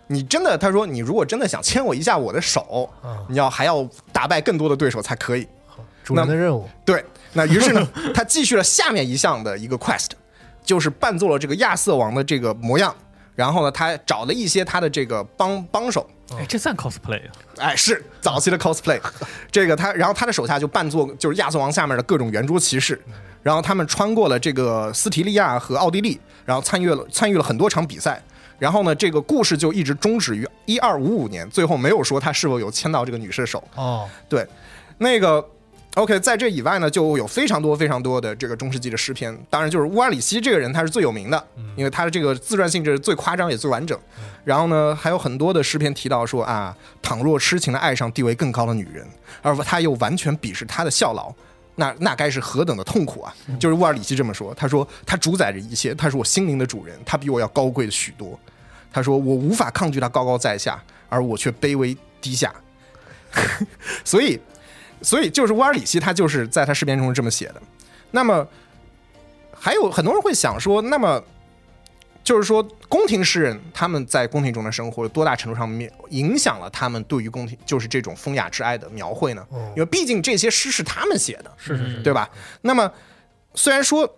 [0.07, 2.89] 你真的，他说你如果真的想牵我一下我的手，
[3.29, 5.47] 你要还要打败更多的对手才可以。
[6.05, 10.11] 主人的任务对，那于是呢，他继续了下面一项的一个 quest，
[10.63, 12.95] 就是扮作了这个亚瑟王的这个模样。
[13.33, 17.31] 然后呢，他找了一些他的这个帮帮手，哎，这算 cosplay 啊？
[17.57, 18.97] 哎，是早期的 cosplay，
[19.51, 22.97] 这个他，然后他的手下就扮作就是亚瑟王下面的各种圆桌骑士，
[23.43, 28.23] 然后他们穿过了这个斯提利亚和奥地利，然后参与了参与了很多场比赛，
[28.57, 33.61] 然后呢，这个故事就一直终止于一二五五年，最后没有说他是否有牵到这个女士的手。
[33.75, 34.47] 哦，对，
[34.97, 35.45] 那个
[35.95, 39.33] OK，在这以外呢，就有非常多非常多的这个中世纪的诗篇。
[39.49, 43.97] 当然，就是乌尔里希这个人他是最有名的，因为他的这个自传性质最夸张也最完整。
[44.43, 49.07] 然后呢，还有很多的诗篇提到说啊，倘若痴情的爱上地位更高的女人，
[49.41, 51.33] 而他又完全鄙视她的效劳。
[51.77, 53.35] 那那该是何等的痛苦啊！
[53.59, 58.39] 就是乌尔里希这么说，他说他主宰着一切，他是我心灵的主人，他比我要高贵的许多。
[58.93, 62.53] 他说我无法抗拒他高高在下，而我却卑微低下。
[64.05, 64.39] 所以，
[65.01, 67.61] 所以就是乌尔里希他就是在他诗篇中是这么写的。
[68.11, 68.47] 那么，
[69.53, 71.21] 还有很多人会想说，那么
[72.23, 79.45] 就是说，宫廷诗人他们在宫廷中的生活，有多大程度上面影响了他们对于宫廷就是这种风雅之爱的描绘呢？
[79.49, 82.29] 哦因为毕竟这些诗是他们写的，是是是，对吧？
[82.61, 82.91] 那么
[83.53, 84.17] 虽然说，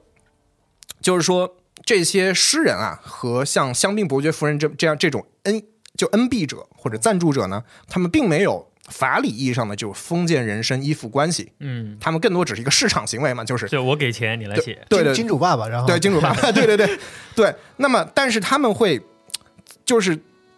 [1.01, 5.61] 就是说这些诗人啊，和像香槟伯爵夫人这这样这种恩
[5.95, 16.99] 就恩庇者或者赞助者呢，他们并没有法理意义上的就封建人身依附关系，嗯，他们更多只是一个市场行为嘛，就是就我给钱你来写，对对金金主爸爸，然后对金主爸爸， 对对对
[17.35, 17.53] 对。
[17.77, 19.01] 那么，但是他们会
[19.85, 20.17] 就是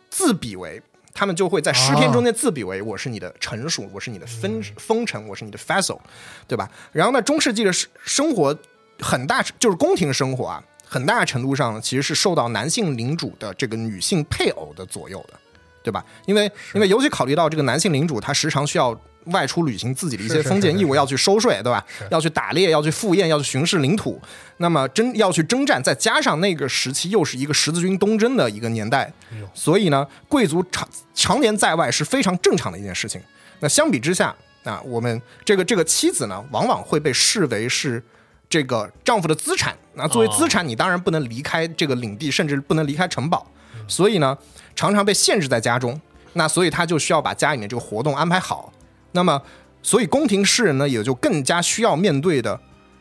[0.10, 0.82] 自比为。
[1.12, 6.00] 他们就会在诗篇中间自比为我是你的臣属，我是你的封封臣，我是你的 vassal，
[6.48, 6.70] 对吧？
[6.94, 8.58] 然后呢，中世纪的生生活
[9.02, 15.34] 很大就是宫廷生活啊，很大程度上其实是受到男性领主的这个女性配偶的左右的，
[15.90, 16.06] 对吧？
[16.28, 21.84] 因为因为尤其考虑到这个男性领主他时常需要外出履行自己的一些封建义务，要去收税，对吧？
[22.10, 24.20] 要去打猎，要去赴宴，要去巡视领土，
[24.58, 29.12] 那么征要去征战，再加上那个时期又是一个十字军东征的一个年代，
[29.54, 33.22] 所以呢，贵族常常年在外是非常正常的一件事情。
[33.60, 38.02] 那相比之下，啊，我们这个这个妻子呢，往往会被视为是
[38.50, 39.76] 这个丈夫的资产。
[39.96, 43.46] 那作为资产，你当然不能离开这个领地，甚至不能离开城堡。
[43.90, 44.38] 所以呢，
[44.74, 46.00] 常常被限制在家中。
[46.34, 48.72] 那所以他就需要把家里面这个活动安排好。
[49.14, 49.42] 那么，
[49.82, 52.58] 所以宫廷诗人呢，也就更加需要面对的，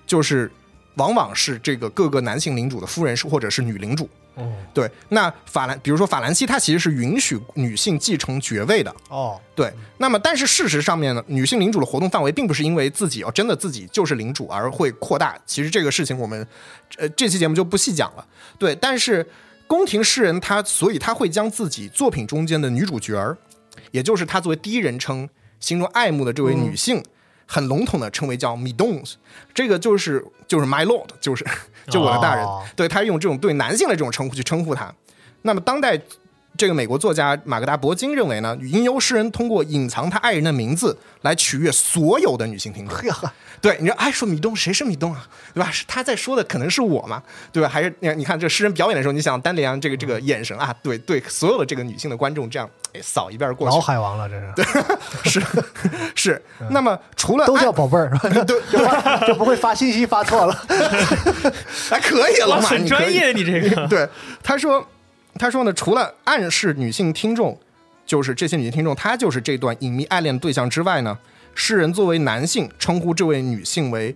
[0.07, 0.51] 就是
[0.95, 4.09] 往往是这个各个男性领主的夫人是或者是女领主。
[4.35, 8.95] 哦对，那法兰，比如说法兰西，它其实是允许女性继承爵位的。
[9.11, 15.37] 哦，对，那么但是事实上面呢，女性领主的活动范围并不是因为自己哦真的自己就是领主而会扩大。
[15.45, 16.47] 其实这个事情我们
[16.97, 18.25] 呃这期节目就不细讲了。
[18.57, 19.29] 对，但是
[19.69, 23.37] 宫廷诗人他所以他会将自己作品中间的女主角儿，
[23.93, 25.29] 也就是他作为第一人称
[25.61, 27.01] 心中爱慕的这位女性，
[27.47, 29.15] 很笼统的称为叫 Midons，
[29.55, 31.47] 这个就是就是 My Lord，就是
[31.89, 32.45] 就我的大人。
[32.45, 34.95] 哦对他用这种对男性的这种称呼去称呼他。
[35.43, 36.01] 那么当代
[36.59, 42.99] 这个美国作家马格达·伯金认为呢，吟游诗人通过隐藏他爱人的名字来取悦所有的女性听众。
[43.61, 45.27] 对，你说哎，说米东谁是米东啊？
[45.55, 45.71] 对吧？
[45.71, 47.23] 是他在说的可能是我嘛？
[47.53, 47.69] 对吧？
[47.69, 55.43] 还是你看你看这诗人表演的时候，你想丹尼昂这个这个眼神啊，对对，所有的这个女性的观众这样哎扫一遍过去，老海王了，这是是
[56.17, 56.43] 是。
[56.71, 58.29] 那么除了都叫宝贝儿，是
[58.85, 59.21] 吧？
[59.23, 60.67] 就就不会发信息发错了。
[61.89, 62.69] 还 可以了哇，嘛？
[62.69, 64.09] 很你专业，你这个对，
[64.43, 64.85] 他说，
[65.39, 67.59] 他说呢，除了暗示女性听众，
[68.05, 71.17] 就是这些女性听众，她就是这段隐秘爱恋的对象之外呢，
[71.55, 74.15] 诗人作为男性称呼这位女性为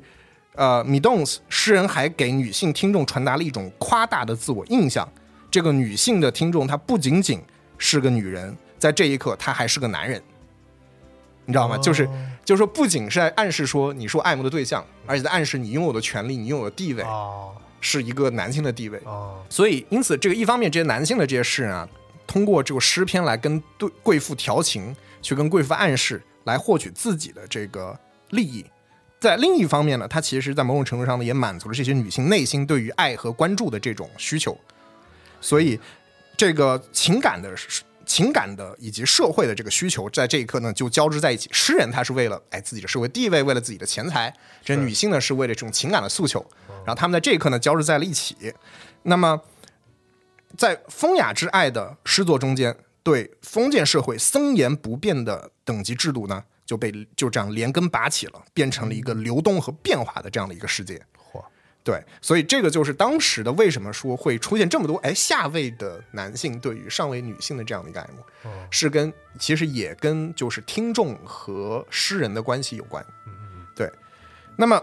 [0.54, 5.08] 呃 Midons，诗人还给女性听众传达了一种夸大的自我印象。
[5.50, 7.40] 这个女性的听众，她不仅仅
[7.78, 10.20] 是个女人，在这一刻，她还是个男人。
[11.44, 11.76] 你知道吗？
[11.78, 12.08] 就是
[12.44, 17.02] 就是说，不仅是在暗示说你是我爱慕的对象，而且在暗示你拥有的权利、你拥有的地位
[17.82, 18.98] 是一个男性的地位。
[19.04, 21.86] 哦，所以，因此，这个一方面，这些男性的这些诗人啊，
[22.26, 27.98] 通过这个诗篇来跟对贵妇调情，去跟贵妇暗示，来获取自己的这个
[28.30, 28.64] 利益。
[29.20, 34.56] 在另一方面呢，他其实在某种程度上呢，也满足了这些女性内心对于爱和关注的这种需求。
[35.40, 35.78] 所以，
[36.36, 37.54] 这个情感的
[38.04, 41.48] 情感的以及社会的这个需求，在这一刻呢，就交织在一起。
[41.52, 44.28] 诗人他是为了哎自己的社会地位，为了自己的钱财；
[44.64, 46.44] 这女性呢是为了这种情感的诉求。
[46.84, 48.54] 然后他们在这一刻呢交织在了一起。
[49.02, 49.40] 那么，
[50.56, 61.04] 在风雅之爱的诗作中间，对封建社会森严不变的等级制度呢，就被就这样连根拔起了，变成了一个流动和变化的这样的一个世界。
[61.16, 61.42] 嚯，
[61.82, 73.04] 对，所以这个就是当时的为什么说会出现这么多哎下位的男性对于上位女性的这样的一个爱慕，是跟其实也跟就是听众和诗人的关系有关。
[73.74, 73.90] 对，
[74.56, 74.80] 那么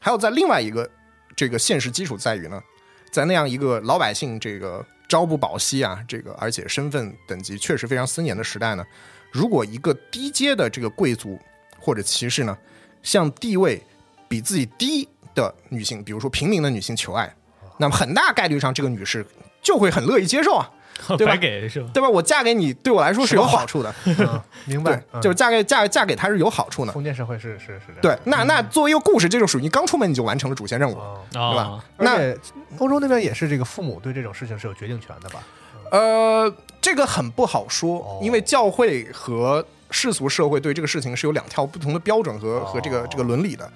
[0.00, 0.88] 还有在另外一个
[1.36, 2.62] 这个现实基础在于呢，
[3.10, 8.84] 在那样一个老百姓这个朝不保夕啊，这个而且身份等级确实非常森严的时代呢，
[9.30, 11.38] 如果一个低阶的这个贵族
[11.78, 12.56] 或者骑士呢，
[13.02, 13.82] 向地位
[14.28, 17.34] 比自己低的女性，比如说平民的女性求爱，
[17.78, 19.26] 那么很大概率上这个女士
[19.62, 20.70] 就会很乐意接受啊，
[21.18, 21.88] 对吧白给是吧？
[21.92, 22.08] 对吧？
[22.08, 26.92] 我嫁给你对我来说是有好处的， 嗯明白，，嗯就是嫁给嫁嫁给他是有好处的。
[26.92, 28.00] 封建社会是是是这样。
[28.00, 31.80] 对，那那作为一个故事，这就属于你刚出门你就完成了主线任务，哦，对吧哦，？
[31.98, 32.34] 那
[32.78, 35.42] 欧洲那边也是这个父母对这种事情是有决定权的吧？
[35.90, 43.70] 呃，这个很不好说哦，因为教会和世俗社会对这个事情是有两条不同的标准和和这个哦这个伦理的。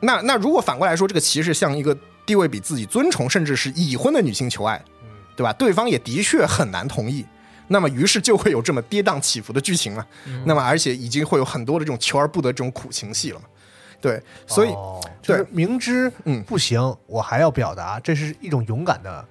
[0.00, 4.89] 那那如果反过来说，这个骑士向一个地位比自己尊崇甚至是已婚的女性求爱，嗯
[5.40, 5.52] 对吧？
[5.54, 7.24] 对方也的确很难同意。
[7.68, 10.06] 那么，于是就会有这么跌宕起伏的剧情了。
[10.44, 13.46] 那么，而且已经会有很多的这种求而不得这种苦情戏了嘛。
[14.02, 19.24] 对，所以、哦就是明知嗯不行，我还要表达，这是一种勇敢的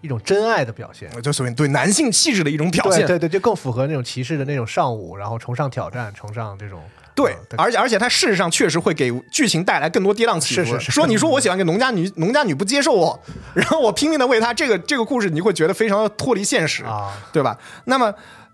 [0.00, 1.08] 一种真爱的表现。
[1.22, 3.00] 就所谓对男性气质的一种表现。
[3.06, 6.82] 对对对，就更符合那种骑士的那种尚武，然后崇尚挑战，崇尚这种
[7.14, 10.64] 对嗯，而且而且它事实上确实会给剧情带来更多跌宕起伏。
[10.64, 13.20] 是是是说你说我喜欢个农家女， 农家女不接受我，
[13.54, 17.58] 然后我拼命的为她，这个这个故事你会觉得非常的脱离现实，啊，对吧？
[17.84, 18.06] 那么，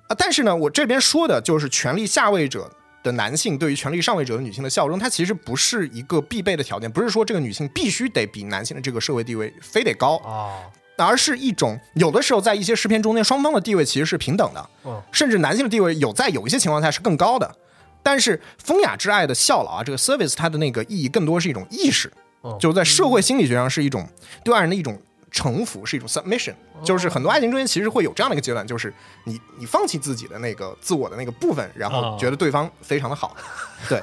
[0.09, 2.71] 啊，但是呢，我这边说的就是权力下位者。
[3.01, 10.59] 的男性对于权力上位者的女性的效忠，它其实不是一个必备的条件，不是说这个女性必须得比男性的这个社会地位非得高，啊，
[10.97, 17.55] 而是一种有的时候在一些诗篇中间，双方的地位其实是平等的，嗯甚至男性的地位有在有一些情况下是更高的。
[18.03, 24.09] 但是风雅之爱的效劳啊，这个 service 它的那个意义更多是一种意识，嗯就在社会心理学上是一种
[24.45, 28.93] 对爱人的一种臣服，是一种 submission，就是很多爱情中间其实会有这样的一个阶段，就是
[29.25, 33.37] 你你放弃自己的那个自我的那个部分，然后哦觉得对方非常的好，
[33.89, 34.03] 对。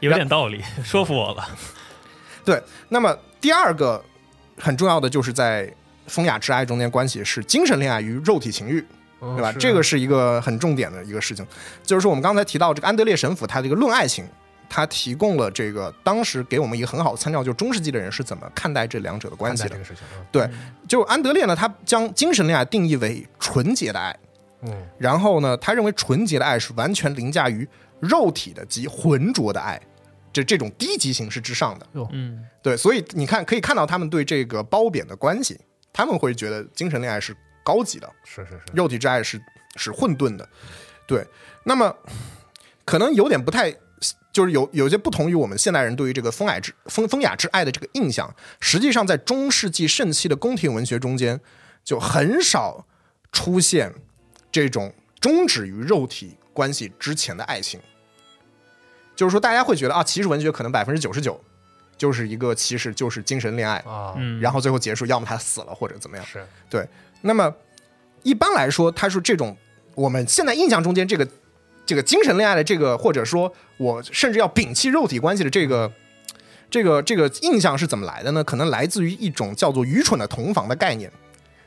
[0.00, 1.46] 有点道理，说服我了。
[2.42, 4.02] 对，那么第二个
[4.56, 5.70] 很重要的就是在
[6.06, 8.82] 风雅之爱中间关系是精神恋爱与肉体情欲，
[9.20, 9.52] 嗯对吧？
[9.52, 11.46] 这个是一个很重点的一个事情，
[11.82, 14.24] 就是说我们刚才提到这个安德烈神父他这个论爱情，
[14.68, 19.70] 他提供了这个当时给我们一个很好的参照，就是中世纪的人是怎么看待这两者的关系的。
[19.70, 19.84] 这个。
[19.84, 20.26] 事情，嗯。
[20.30, 20.48] 对，
[20.88, 24.16] 就安德烈呢，他将精神恋爱定义为纯洁的爱，
[24.62, 24.72] 嗯。
[24.98, 27.66] 然后呢，他认为纯洁的爱是完全凌驾于
[27.98, 29.78] 肉体的及浑浊的爱，
[30.32, 31.86] 这这种低级形式之上的。
[32.12, 35.58] 嗯，对，所以你看，可以看到他们对这个褒贬的关系，
[35.92, 37.36] 他们会觉得精神恋爱是
[37.70, 39.40] 高级的，是是是，肉体之爱是
[39.76, 40.48] 是混沌的。
[41.06, 41.24] 对，
[41.62, 41.96] 那么
[42.84, 43.70] 可能有点不太，
[44.32, 48.34] 就是有有些不同于我们现代人对于这个风雅之风风雅之爱的这个印象。
[48.58, 51.40] 实际上，在中世纪盛期的宫廷文学中间，
[51.84, 52.86] 就很少
[53.30, 53.94] 出现
[54.50, 57.80] 这种终止于肉体关系之前的爱情。
[59.14, 61.40] 就是说，大家会觉得啊，骑士文学可能百分之九十九
[61.98, 66.24] 就是一个骑士就是精神恋爱，啊，嗯，然后最后结束，要么他死了或者怎么样。
[66.24, 66.88] 是对，
[67.22, 67.54] 那么
[68.22, 69.56] 一般来说，他是这种
[69.94, 71.26] 我们现在印象中间这个
[71.84, 75.92] 这个精神恋爱的这个，或者说我甚至要摒弃肉体关系的这个
[76.70, 78.44] 这个这个印象是怎么来的呢？
[78.44, 81.10] 可能来自于一种叫做愚蠢的同房的概念，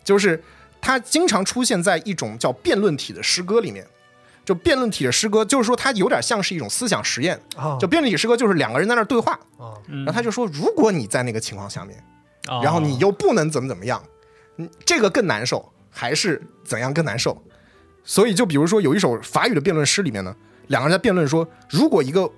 [0.04, 0.42] 就是
[0.82, 3.86] 它经常出现在一种叫辩论体的诗歌里面。
[4.46, 7.40] 就辩论体的诗歌，就是说它有点像是一种思想实验。
[7.56, 11.98] 啊，就辩论体诗歌，就是两个人在那儿对话，啊然然后他就说，如果你在那个情况下面，
[12.50, 14.04] 哦然后你又不能怎么怎么样，
[14.58, 17.42] 嗯，这个更难受，还是怎样更难受？
[18.04, 20.36] 所以就比如说有一首法语的辩论诗里面呢，
[20.68, 22.30] 两个人在辩论说，如果一个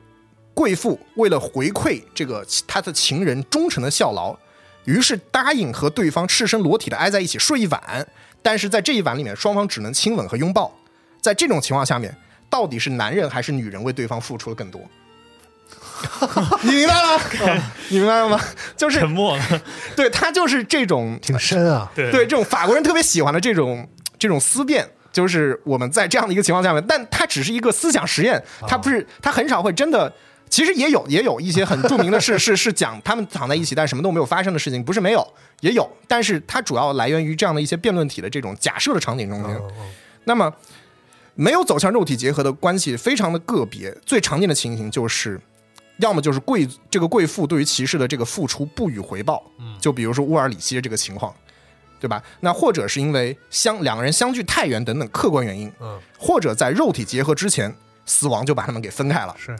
[0.54, 4.38] 贵妇为了回馈这个她的情人忠诚的效劳，
[4.86, 8.08] 于是答应和对方赤身裸体的挨在一起睡一晚，
[8.42, 10.74] 但是在这一晚里面，双方只能亲吻和拥抱，
[11.20, 12.16] 在这种情况下面，
[12.50, 14.82] 到底是男人还是女人为对方付出了更多？
[16.64, 17.24] 你明白了吗？
[17.90, 18.40] 你明白了吗？
[18.76, 19.44] 就是沉默了，
[19.96, 30.12] 对他就是这种挺深啊，对对这种法国人特别喜欢的这种这种思辨，就是我们在这样的一个情况下面，但它只是一个思想实验，它不是，它很少会真的。
[30.48, 35.28] 其实也有也有一些很著名的事，是是讲他们躺在一起，但什么都没有发生的事情，不是没有，
[35.62, 39.60] 也有，但是它主要来源于这样的一些辩论体的这种假设的场景中间。
[40.26, 40.54] 那么，
[41.34, 45.42] 没有走向肉体结合的关系非常的个别，最常见的情形就是，
[45.98, 49.44] 要么就是贵这个贵妇对于骑士的这个付出不予回报，
[49.80, 51.34] 就比如说乌尔里希这个情况，
[52.00, 52.22] 对吧？
[52.42, 57.74] 那或者是因为相两个人相距太远等等客观原因，嗯，或者在肉体结合之前，
[58.06, 59.36] 死亡就把他们给分开了。
[59.38, 59.58] 是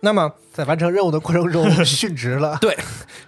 [0.00, 2.76] 那么，在完成任务的过程中 殉职了，对，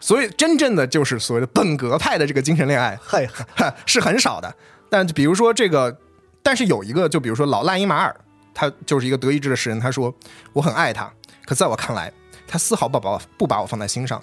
[0.00, 4.54] 所以真正的就是所谓的本格派的这个精神恋爱，嘿，哈是很少的。
[4.90, 5.96] 但比如说这个，
[6.42, 8.14] 但是有一个，就比如说老赖因马尔，
[8.52, 10.14] 他就是一个德意志的诗人，他说
[10.52, 11.10] 我很爱他，
[11.46, 12.12] 可在我看来，
[12.48, 14.20] 他丝毫不把我不把我放在心上。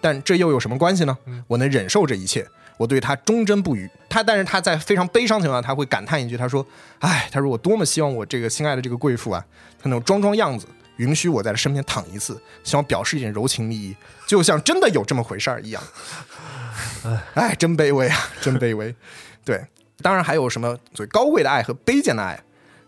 [0.00, 1.16] 但这又有什么关系呢？
[1.46, 3.90] 我能忍受这一切，我对他忠贞不渝。
[4.08, 6.64] 他但是他在非常悲伤情况下，他会感叹一句，他说
[7.00, 9.44] ：“哎，他说我多么希望我这个心爱的这个贵妇啊，
[9.76, 15.82] 她那种装装样子，允许我在她身边躺一次，希望表示一点柔情蜜意，就像真的有这么回事儿一样。”
[17.34, 18.94] 哎，真卑微啊，真卑微。
[19.44, 19.66] 对，
[20.00, 22.40] 当然还有什么所谓高贵的爱和卑贱的爱。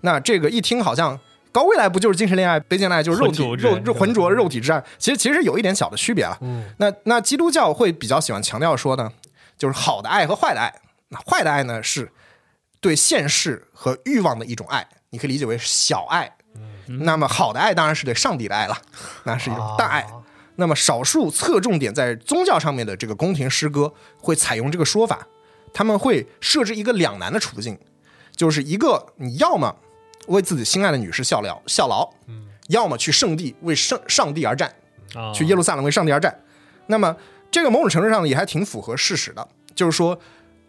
[0.03, 1.18] 那这个一听好像
[1.52, 4.82] 高未来不就是精神恋爱，卑贱的爱就是肉体肉肉浑浊肉体之爱。
[4.98, 6.38] 其实其实有一点小的区别了。
[6.40, 9.10] 嗯那那基督教会比较喜欢强调说呢，
[9.58, 10.72] 就是好的爱和坏的爱。
[11.08, 12.10] 那坏的爱呢是
[12.80, 16.32] 对现世和欲望的一种爱，你可以理解为小爱。
[16.86, 18.76] 嗯那么好的爱当然是对上帝的爱了，
[19.24, 20.00] 那是一种大爱。
[20.00, 20.12] 啊
[20.56, 25.26] 那么少数侧重点在宗教上面的这个宫廷诗歌会采用这个说法，
[25.72, 27.78] 他们会设置一个两难的处境，
[28.36, 29.74] 就是一个你要么
[30.28, 32.09] 为自己心爱的女士效劳效劳，
[32.68, 34.72] 要么去圣地为圣上帝而战，
[35.14, 36.37] 啊去耶路撒冷为上帝而战。
[36.87, 37.16] 那么
[37.50, 40.18] 这个某种程度上也还挺符合事实的，就是说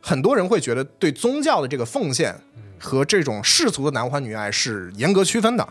[0.01, 2.35] 很多人会觉得对宗教的这个奉献
[2.79, 5.67] 和这种世俗的男欢女爱是严格区分的。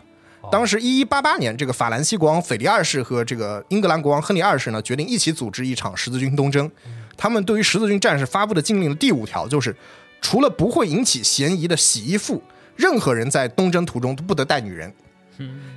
[0.51, 6.69] 当时一一八八年，这个法兰西国王腓力二世和这个英格兰国王亨利二世呢，决定一起组织一场十字军东征。
[7.15, 9.75] 他们对于十字军战士发布的禁令的第五条就是，
[10.19, 12.41] 除了不会引起嫌疑的洗衣妇，
[12.75, 14.93] 任何人在东征途中都不得带女人。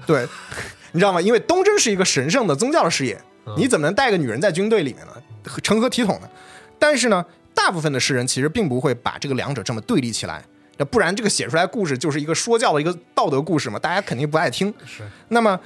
[0.06, 0.26] 对，
[0.92, 1.20] 你知道吗？
[1.20, 3.18] 因为东征是一个神圣的宗教的事业，
[3.56, 5.12] 你怎么能带个女人在军队里面呢？
[5.62, 6.28] 成何体统呢？
[6.78, 10.44] 但是呢，大部分的诗人其实并不会把这个两者这么对立起来。
[10.76, 14.74] 那不然，这个写出来故事就是一个说教的一个道德故事嘛，大家肯定不爱听。
[14.84, 15.58] 是，那么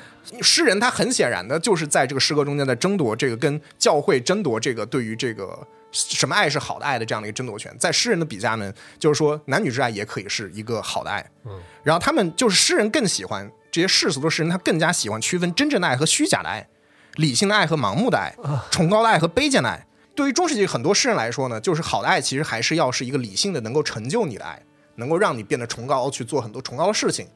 [0.43, 7.75] 诗人他很显然的就是在这个诗歌中间在争夺这个跟教会争夺这个对于这个什么爱是好的爱的这样的一个争夺权。
[7.79, 11.25] 在诗人的笔下呢，就是说男女之爱也可以是一个好的爱。
[11.45, 16.69] 嗯，然后他们就是诗人更喜欢这些世俗的诗人，他更加喜欢区分真正的爱和虚假的爱，
[17.15, 18.35] 理性的爱和盲目的爱，
[18.71, 19.87] 崇高的爱和卑贱的爱。
[20.15, 24.61] 对于中世纪很多诗人来说呢，就是好的爱其实还是要是一个理性的，能够成就你的爱，
[24.97, 27.29] 能够让你变得崇高，去做很多崇高的事情。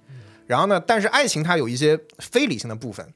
[0.46, 3.14] 然后呢，但是爱情它有一些非理性的部分，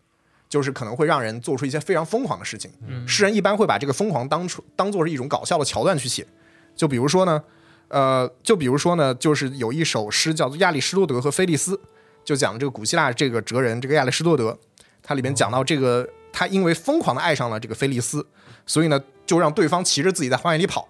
[0.48, 2.70] 就是可能会让人做出一些非常疯狂的事情。
[3.06, 6.26] 诗人一般会把这个疯狂当出当做是一种搞笑的桥段去写。
[6.74, 7.42] 就比如说呢，
[7.88, 11.74] 呃，就比如说呢，就是有一首诗叫做《亚里士多德和菲利斯》，
[12.24, 14.58] 就讲这个古希腊这个哲人这个亚里士多德，
[15.02, 18.26] 他里面讲到这个他因为疯狂的爱上了这个菲利斯，
[18.66, 20.86] 所以呢就让对方骑着自己在花园里跑。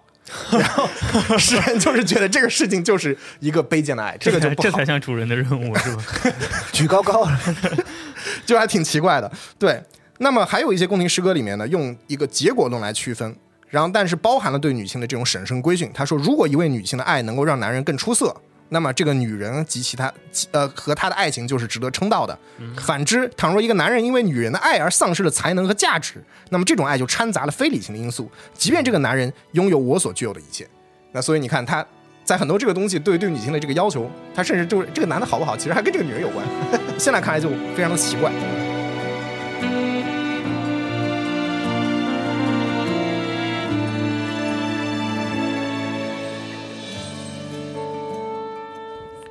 [0.51, 0.89] 然后
[1.39, 6.03] 诗人就是觉得这个事情就是一个卑贱的爱，这个就不好这才，像主人的任务是吧？
[6.73, 7.25] 举高高，
[8.47, 9.31] 就还挺奇怪的。
[9.59, 9.83] 对，
[10.19, 13.37] 那么还有一些宫廷诗歌里面呢，用一个结果论来区分，
[13.69, 15.91] 然后但是包含了对女性的这种审慎规训。
[15.95, 18.35] 他说，如果一位女性的爱能够让男人更出色，
[18.69, 20.13] 那么这个女人及其他
[20.51, 22.39] 呃和她的爱情就是值得称道的。
[22.79, 30.67] 反之，倘若一个男人因为女人的爱而丧失了才能和价值，那么这种爱就掺杂了非理性的因素，即便这个男人拥有我所具有的一切。
[31.13, 31.87] 那所以你看他。
[32.27, 36.45] 在很多这个东西对对女性的这个要求，他甚至就是这个男的好不好，其实还跟这个女人有关。
[36.99, 38.33] 现在看来就非常的奇怪。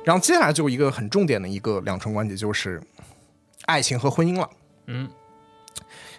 [0.02, 2.80] 然后接下来就一个很重点的一个两重关节，就是
[3.66, 4.48] 爱情和婚姻了。
[4.86, 5.06] 嗯，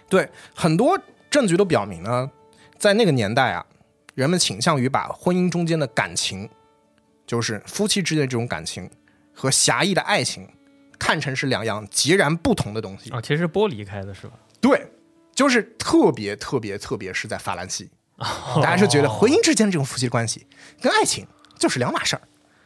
[0.08, 0.96] 对，很多
[1.28, 2.30] 证据都表明呢，
[2.78, 3.66] 在那个年代啊，
[4.14, 6.48] 人们倾向于把婚姻中间的感情，
[7.28, 8.90] 就是夫妻之间的这种感情
[9.34, 10.48] 和狭义的爱情，
[10.98, 13.10] 看成是两样截然不同的东西。
[13.10, 14.32] 哦，其实是剥离开的是吧？
[14.62, 14.90] 对，
[15.34, 17.90] 就是特别特别特别是在法兰西，
[18.56, 20.46] 大家是觉得婚姻之间的这种夫妻关系
[20.80, 21.26] 跟爱情
[21.58, 22.22] 就是两码事儿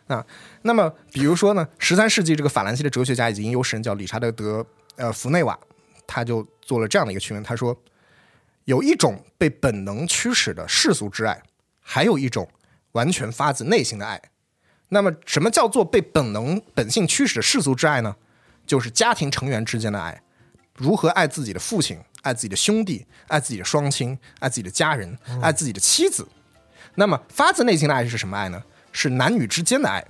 [0.07, 0.25] 啊。
[0.63, 5.59] 那么，比如说呢，十三世纪这个法兰西的哲学家以及吟游诗人叫理查德·德呃福内瓦，
[6.07, 7.77] 他就做了这样的一个区分，他说，
[8.65, 11.43] 有一种被本能驱使的世俗之爱，
[11.81, 12.49] 还有一种
[12.93, 14.23] 完全发自内心的爱。
[14.95, 18.15] 那么，什么叫做被本能本性驱使的世俗之爱呢？
[18.67, 20.23] 就是家庭成员之间的爱。
[20.77, 26.29] 如何爱自己的父亲，爱自己的兄弟，爱自己的双亲，爱自己的家人，爱自己的妻子。
[26.97, 28.63] 那么发自内心的爱是什么爱呢？
[28.93, 30.05] 是男女之间的爱。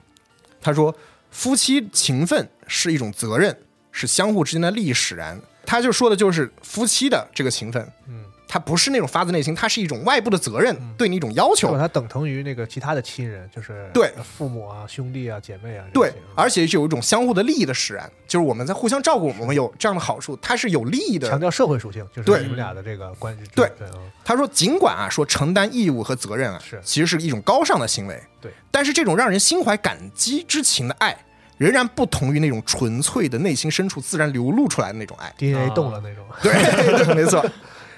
[0.61, 0.93] 他说，
[1.30, 3.57] 夫妻情分是一种责任，
[3.93, 5.41] 是相互之间的利益使然。
[5.64, 8.21] 他就说的就是夫妻的这个情分，嗯，
[8.53, 11.78] 它不是那种发自内心，它是一种外部的责任，对你一种要求把。
[11.78, 23.50] 它等同于那个其他的亲人，就是对父母啊、兄弟啊、姐妹啊，对，而且是有一种相互的利益的使然，就是我们在互相照顾，我们有这样的好处，它是有利益的强调社会属性，就是对你们俩的这个关系。
[23.55, 23.72] 对
[24.22, 31.16] 他说，尽管啊说承担义务和责任啊，是其实是一种高尚的行为，对，但是这种让人心怀感激之情的爱，
[31.57, 35.32] 仍然不同于那种纯粹的内心深处自然流露出来的那种爱。
[35.38, 36.22] DNA 啊动了那种。
[36.42, 36.53] 对，
[37.03, 37.42] 对，没错，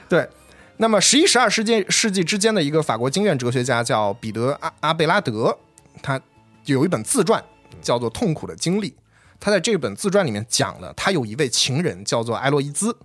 [0.08, 0.28] 对。
[0.76, 5.56] 那么十一、十二世纪世纪之间的一个法国经验哲学家叫彼得阿阿贝拉德，
[6.02, 6.20] 他
[6.64, 7.42] 有一本自传
[7.80, 8.90] 叫做《痛苦的经历》。
[9.38, 12.96] 他在这本自传里面讲了，他有一位情人叫做埃洛伊兹，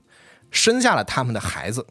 [0.51, 1.85] 生下了他们的孩子，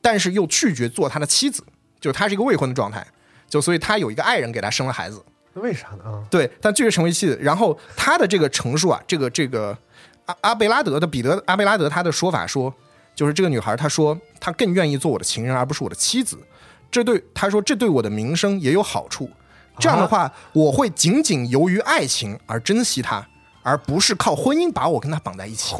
[0.00, 1.64] 但是又拒绝做他的妻子，
[2.00, 3.04] 就是他是一个未婚的状态，
[3.48, 5.24] 就所以他有一个爱人给他生了孩子，
[5.54, 6.04] 那为啥呢？
[6.04, 7.36] 啊，对，但拒绝成为妻子。
[7.42, 9.76] 然后他的这个陈述啊，这个这个
[10.26, 12.72] 阿阿贝拉德的彼得阿贝拉德他的说法说，
[13.14, 16.38] 就是这个女孩她说她更愿意做我的情人，而不是我的妻子。
[16.90, 19.30] 这对她说这对我的名声也有好处。
[19.78, 23.26] 这样的话，我会仅仅由于爱情而珍惜她，
[23.62, 25.74] 而不是靠婚姻把我跟她绑在一起。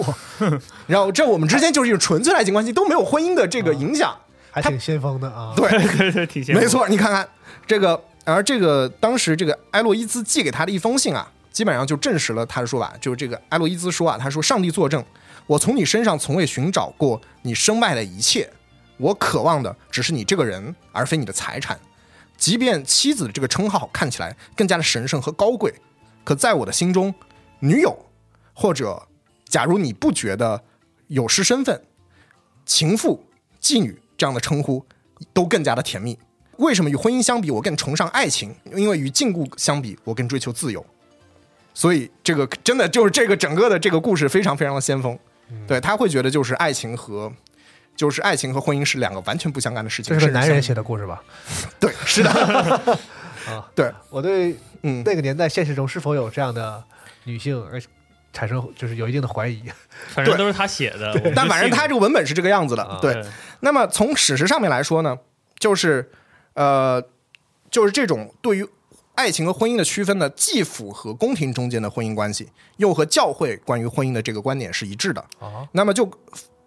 [0.88, 4.16] 然后这我们之间就是一种纯粹的爱情关系，都没有婚姻的这个影响。
[4.50, 5.52] 还挺先锋的啊。
[5.56, 7.28] 对，对对，挺羡慕没，错，你看看
[7.66, 12.92] 这个，而这个当时这个埃洛伊兹寄给他的一封信啊，基本上就证实了他的说法。
[13.00, 15.04] 就是这个埃洛伊兹说啊，他说：“上帝作证，
[15.46, 18.50] 我从你身上从未寻找过你身外的一切，
[18.96, 21.78] 我渴望的只是你这个人，而非你的财产。
[22.36, 25.72] 即便妻子的这个称号看起来更加的神圣和高贵，
[26.24, 27.14] 可在我的心中，
[27.60, 27.96] 女友
[28.52, 29.06] 或者
[29.44, 30.62] 假如你不觉得
[31.08, 31.82] 有失身份，
[32.66, 33.24] 情妇、
[33.60, 34.84] 妓女这样的称呼
[35.32, 36.18] 都更加的甜蜜。
[36.56, 38.54] 为什么与婚姻相比，我更崇尚爱情？
[38.74, 40.84] 因为与禁锢相比，我更追求自由。
[41.74, 45.18] 所以这个真的就是这个整个的这个故事非常非常的先锋。
[45.66, 47.32] 对他会觉得就是爱情和
[47.96, 50.14] 就是爱情和婚姻是两个完全不相干的事情。
[50.14, 51.22] 这是个男人写的故事吧？
[51.78, 52.30] 对，是的，
[53.46, 56.82] 啊，对，我对嗯，那个年代现实中是否有这样的
[57.24, 57.80] 女性，而
[58.32, 59.62] 产生就是有一定的怀疑。
[60.08, 61.32] 反正都是他写的。
[61.36, 62.98] 但反正他这个文本是这个样子的啊。
[63.00, 63.24] 对，
[63.60, 65.16] 那么从史实上面来说呢，
[65.58, 66.10] 就是
[66.54, 67.02] 呃，
[67.70, 68.68] 就是这种对于
[69.14, 72.48] 爱情和婚姻的区分呢，既符合宫廷中间的婚姻关系，
[72.78, 75.20] 又和教会关于婚姻的这个观点是一致的。
[75.38, 76.04] 啊那么就《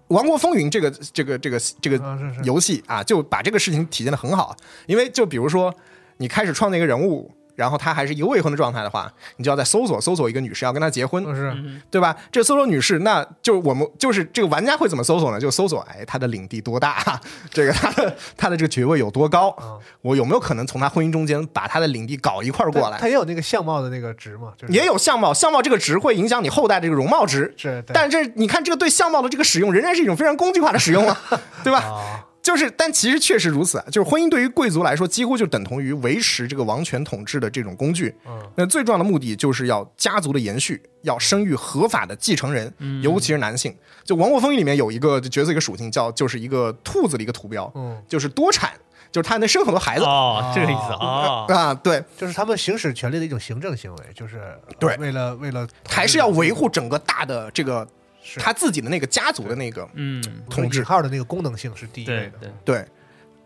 [0.08, 4.56] 王国风云》这个这个这个这个游戏啊，就把这个事情体现的很好。
[4.86, 5.74] 因为就比如说，
[6.18, 12.16] 你开始创建一个人物，然后他还是一个未婚的状态的话，你就要在搜索搜索一个女士，要跟她结婚，是嗯对吧？
[12.32, 15.40] 这搜索女士，那就我们就是这个玩家会怎么搜索呢？
[15.40, 17.20] 就搜索，哎，她的领地多大？
[17.50, 19.50] 这个她的她的这个爵位有多高？
[19.58, 23.08] 啊，我有没有可能从她婚姻中间把她的领地搞一块儿过他来？
[23.08, 27.52] 也有那个相貌的那个值嘛，就是也有相貌，相貌这个值会影响你后代这个容貌值。
[27.58, 31.18] 是，对但是你看，这个对相貌的这个使用仍然是一种非常工具化的使用啊，
[31.64, 31.80] 对吧？
[31.80, 33.86] 啊，就是，但其实确实如此啊。
[33.92, 38.16] 就是婚姻对于贵族来说，几乎就等同于维持这个王权统治的这种工具。
[38.26, 43.76] 嗯，那最重要的目的就是要家族的延续，要生育合法的继承人，尤其是男性。
[44.06, 48.72] 就《王国风云》里面有一个角色一个属性叫，就是一个兔子的一个图标，嗯就是多产，
[49.12, 50.06] 就是他能生很多孩子。
[50.06, 51.46] 哦，这个意思啊。
[51.54, 57.90] 啊，对，就是他们行使权力的一种行政行为，就是呃对为了为了还是要维护整个大的这个是
[58.36, 62.32] 他自己的那个家族的那个嗯，统治号的那个功能性是第一位的。
[62.40, 62.88] 对，对，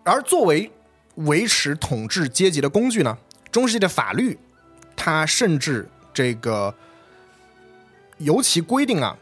[0.04, 0.72] 而作为
[1.16, 3.18] 维持统治阶级的工具呢，
[3.52, 4.38] 中世纪的法律，
[4.96, 6.74] 它甚至这个
[8.18, 9.18] 尤其规定啊，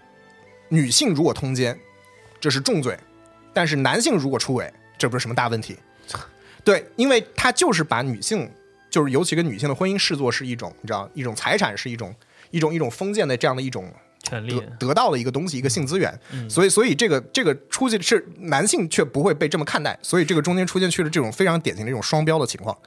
[0.69, 1.77] 女性如果通奸，
[2.39, 2.97] 这是重罪，
[3.53, 5.77] 但是男性如果出轨，这不是什么大问题。
[6.63, 8.49] 对，因为他就是把女性，
[8.89, 12.13] 就是尤其跟女性的婚姻视作是一种，你知道，一种财产，是一种
[12.51, 13.91] 一种一种封建的这样的一种
[14.29, 22.77] 得得到了一个东西，一个性资源，嗯所以所以这个这个出现是男性却不会被这么看待，所以这个中间出现去了这种非常典型的一种双标的情况。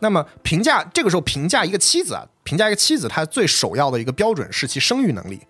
[0.00, 5.40] 那么评价这个时候评价一个妻子啊，评价一个妻子，她最首要的一个标准是其生育能力。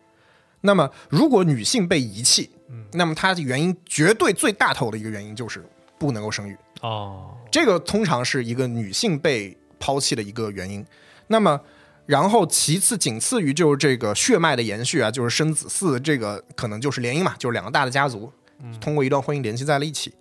[0.62, 2.50] 那么如果女性被遗弃，
[2.92, 5.64] 那么它的原因绝对最大头的一个原因就是
[5.98, 6.56] 不能够生育。
[6.82, 10.84] 哦，这个通常是一个女性被抛弃的一个原因。
[11.28, 11.60] 那么，
[12.06, 18.32] 然后其次仅次于就是这个血脉的延续啊，就是生子嗣，这个可能就是联姻嘛，就是两个大的家族
[18.80, 20.14] 通过一段婚姻联系在了一起。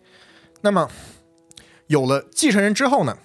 [0.62, 0.90] 那么
[1.88, 3.18] 有了继承人之后呢，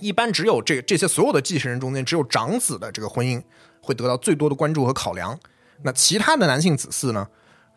[0.00, 3.42] 一般只有这这些所有的继承人中间，只有长子的这个婚姻
[3.80, 5.38] 会得到最多的关注和考量。
[5.82, 7.28] 那其他的男性子嗣呢，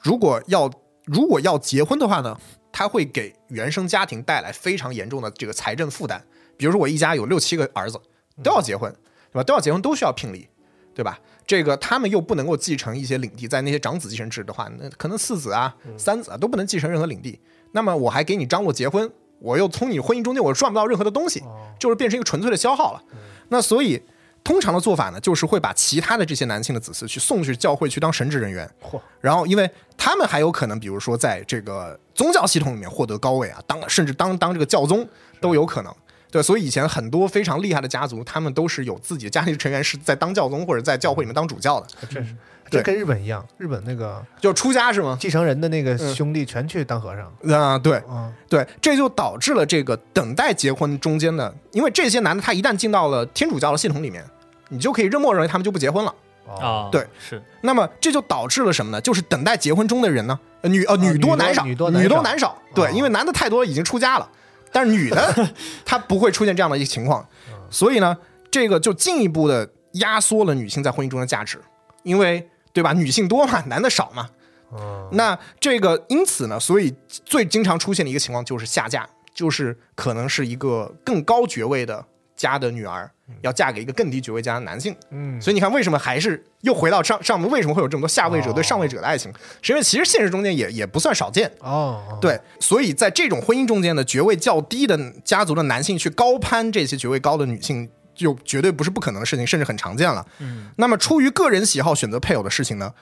[0.01, 0.71] 如果要
[1.05, 2.37] 如果要结婚的话呢，
[2.71, 6.23] 他会给原生家庭带来非常严重的这个财政负担。
[6.55, 7.99] 比如说我一家有六七个儿子，
[8.43, 8.93] 都要结婚，
[9.31, 9.43] 对吧？
[9.43, 10.47] 都要结婚，都需要聘礼，
[10.93, 11.19] 对吧？
[11.45, 17.39] 这个他们又不能够继承一些领地，在那些长子继承制的话，那可能四子啊、三子啊都不能继承任何领地。
[17.71, 21.43] 那么我还给你张罗结婚，我又从你婚姻中间我赚不到任何的东西，
[21.79, 23.03] 就是变成一个纯粹的消耗了。
[23.47, 23.99] 那所以
[24.43, 35.07] 通常的做法呢，就是会把其他的这些男性的子嗣去送去教会去当神职人员，嚯，然后因为他们还有可能，比如说在这个宗教系统里面获得高位啊，当甚至当当这个教宗
[35.41, 35.95] 都有可能。
[36.31, 42.35] 对，所以以前很多非常厉害的家族，他们都是有自己的家庭成员是在当教宗或者在教会里面当主教的，还真是，
[42.69, 45.17] 这跟日本一样，日本那个就出家是吗？
[45.19, 47.51] 继承人的那个嗯兄弟全去当和尚。
[47.51, 54.23] 啊、对嗯，对，这就导致了这个等待结婚中间的，因为这些男的他一旦进到了天主教的系统里面，
[54.69, 56.13] 你就可以认默认为他们就不结婚了。
[56.59, 58.99] 啊，对，是那么这就导致了什么呢？
[59.01, 62.55] 就是等待结婚中的人呢，呃女呃女多男少，女多男少。
[62.73, 64.27] 对，哦因为男的太多了，已经出家了，
[64.71, 65.49] 但是女的
[65.85, 67.27] 她不会出现这样的一个情况，
[67.69, 68.17] 所以呢，
[68.51, 71.59] 这个就进一步的压缩了女性在婚姻中的价值，
[72.03, 72.93] 因为对吧？
[72.93, 74.29] 女性多嘛， 男的少嘛。
[74.71, 76.93] 嗯那这个因此呢，所以
[77.25, 79.03] 最经常出现的一个情况就是下嫁，
[79.33, 82.05] 就是可能是一个更高爵位的
[82.39, 83.11] 家的女儿
[83.41, 84.95] 要嫁给一个更低爵位家的男性。
[85.11, 87.51] 嗯，所以你看，为什么还是又回到上上面？
[87.51, 89.29] 为什么会有这么多下位者对上位者的爱情？
[89.61, 91.51] 是因为其实现实中间也也不算少见。
[91.59, 100.25] 哦，哦，对，所以在这种婚姻中间的，爵位较低的家族的男性去高攀这些爵位高的女性，就绝对不是不可能的事情，甚至很常见了。
[100.39, 102.93] 嗯，那么出于个人喜好选择配偶的事情呢，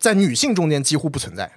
[0.00, 1.48] 在女性中间几乎不存在，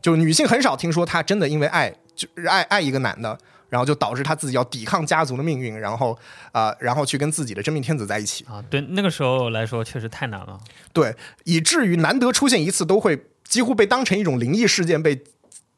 [0.00, 3.38] 就是女性很少听说她真的因为爱就爱爱一个男的，
[3.72, 6.12] 然后就导致他自己要抵抗家族的命运，然后
[6.52, 8.44] 啊、呃然后去跟自己的真命天子在一起。
[8.46, 10.60] 啊，对，那个时候来说确实太难了。
[10.92, 15.24] 对，以至于难得出现一次，都会几乎被当成一种灵异事件被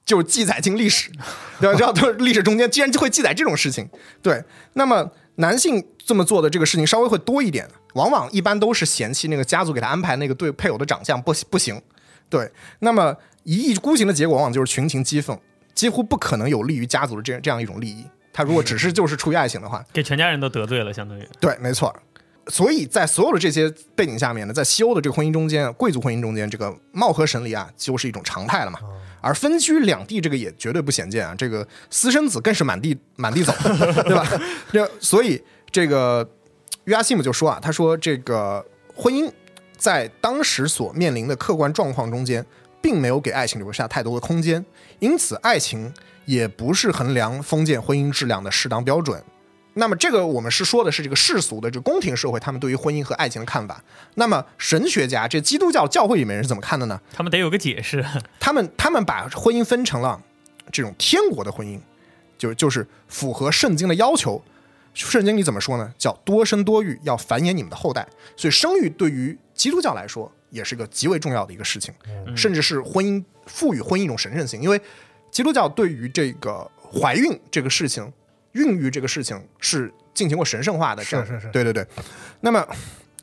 [0.04, 1.12] 就记载进历史，
[1.60, 1.74] 对吧？
[1.78, 3.88] 知道都是历史中间竟然就会记载这种事情。
[4.20, 4.42] 对，
[4.72, 11.80] 那么男性这么做的这个事情稍微会多一点，往往一般都是嫌弃那个家族给他安排那个对配偶的长相不不行。
[12.28, 15.38] 对，那么一意孤行的结果往往就是群情激愤，
[15.84, 18.06] 几乎不可能有利于家族的这样这样一种利益。
[18.32, 21.94] 他如果只是就是出于爱情的话，给全家人都得罪了，相当于对，没错。
[22.48, 28.78] 所以在所有的这些背景下面呢，在西欧的这个婚姻中间，贵族婚姻中间，这个貌合神离啊，就是一种常态了嘛。
[29.20, 31.34] 而分居两地，这个也绝对不鲜见啊。
[31.34, 33.52] 这个私生子更是满地满地走，
[34.08, 34.26] 对吧？
[34.72, 35.38] 这所以
[35.70, 36.26] 这个
[36.84, 38.64] 约阿西姆就说啊，他说这个
[38.96, 39.30] 婚姻
[39.76, 42.44] 在当时所面临的客观状况中间，
[42.84, 44.62] 并没有给爱情留下太多的空间，
[44.98, 45.90] 因此爱情
[46.26, 49.24] 也不是衡量封建婚姻质量的适当标准。
[49.72, 53.82] 那么这个我们是说的是这个世俗的这个宫廷社会，他们对于婚姻和爱情的看法。
[54.16, 57.00] 那么神学家，这基督教教会里面人是怎么看的呢？
[57.10, 58.04] 他们得有个解释。
[58.38, 60.20] 他们他们把婚姻分成了
[60.70, 61.80] 这种天国的婚姻，
[62.36, 64.44] 就就是符合圣经的要求。
[64.92, 65.90] 圣经里怎么说呢？
[65.96, 68.06] 叫多生多育，要繁衍你们的后代。
[68.36, 71.92] 所以生育对于基督教来说也是个极为重要的一个事情，
[72.36, 74.62] 甚至是婚姻赋予婚姻一种神圣性。
[74.62, 74.80] 因为
[75.30, 78.10] 基督教对于这个怀孕这个事情、
[78.52, 81.84] 孕育这个事情是进行过神圣化的，这样是是是对对对。
[82.40, 82.64] 那么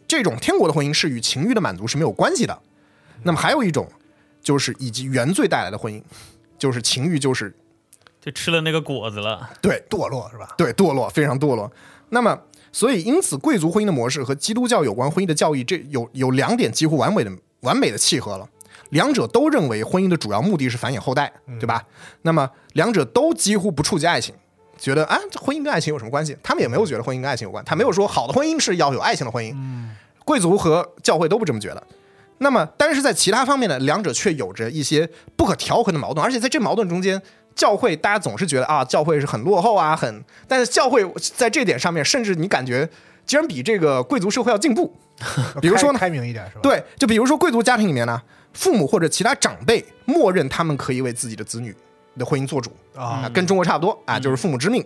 [0.06, 2.62] 这种天国的婚姻是与情欲的满足是没有关系的。
[3.24, 3.90] 那么还有一种
[4.42, 6.04] 就是以及原罪带来的婚姻，
[6.58, 7.56] 就是情欲就是
[8.20, 9.50] 就吃了那个果子了。
[9.62, 10.54] 对堕落是吧？
[10.58, 11.72] 对，堕落非常堕落。
[12.10, 12.38] 那么，
[12.72, 18.48] 所以因此，贵族婚姻的模式和基督教有关婚姻的教义，这有有两点几乎完美的完美的契合了。
[18.92, 21.82] 两者都认为婚姻的主要目的是繁衍后代，对吧？
[22.24, 24.36] 那么两者都几乎不触及爱情，
[24.78, 26.36] 觉得啊，这婚姻跟爱情有什么关系？
[26.44, 29.56] 他们也没有觉得婚姻跟爱情有关，他没有说好的婚姻是要有爱情的婚姻。
[30.26, 31.84] 贵族和教会都不这么觉得。
[32.40, 37.22] 那么，但是在其他方面呢，两者却有着一些不可调和的矛盾，而且在这矛盾中间，
[37.56, 42.90] 教会大家总是觉得啊，教会是很落后啊，很，但是教会在这点上面，甚至你感觉
[43.26, 44.94] 竟然比这个贵族社会要进步。
[45.62, 48.22] 比如说呢开开明一点是吧？，对，就比如说贵族家庭里面呢，
[48.54, 51.76] 父母或者其他长辈默认他们可以为自己的子女
[52.18, 54.84] 的婚姻做主啊跟中国差不多啊，就是父母之命。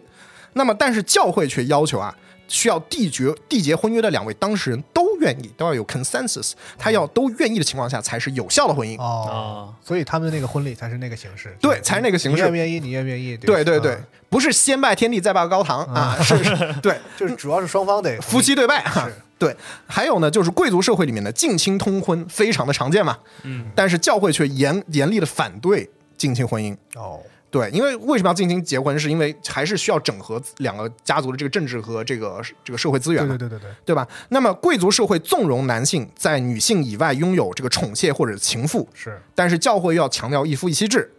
[0.53, 2.13] 那么，但是教会却要求啊，
[2.47, 8.99] 需要缔结缔结婚约的两位当事人都愿意，都要有 consensus，他要都愿意的情况下才是有效的婚姻。
[8.99, 12.37] 哦，啊，所以他们的那个婚礼才是那个形式，对才是那个形式。
[12.37, 12.79] 你愿不愿意？
[12.79, 13.35] 你愿不愿意？
[13.37, 13.93] 对对对。
[13.93, 19.09] 嗯，不是先拜天地再拜高堂啊，是是， 对，就是主要是双方得 夫妻对拜啊。
[19.37, 19.53] 对，
[19.85, 26.73] 还有呢，就是贵族社会里面的近亲通婚非常的常见嘛，嗯，但是教会却严严厉的反对近亲婚姻。
[26.95, 27.19] 哦，
[27.55, 28.99] 对，因为为什么要进行结婚？
[28.99, 34.05] 是因为还是需要整合两个家族的这个政治和这个这个社会资源嘛，对对对对对，对吧？
[34.27, 41.09] 那么贵族社会纵容男性在女性以外拥有这个宠妾或者情妇，是但是教会又要强调一夫一妻制。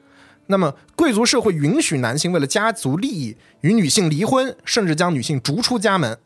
[0.49, 6.19] 那么贵族社会允许男性为了家族利益与女性离婚，甚至将女性逐出家门。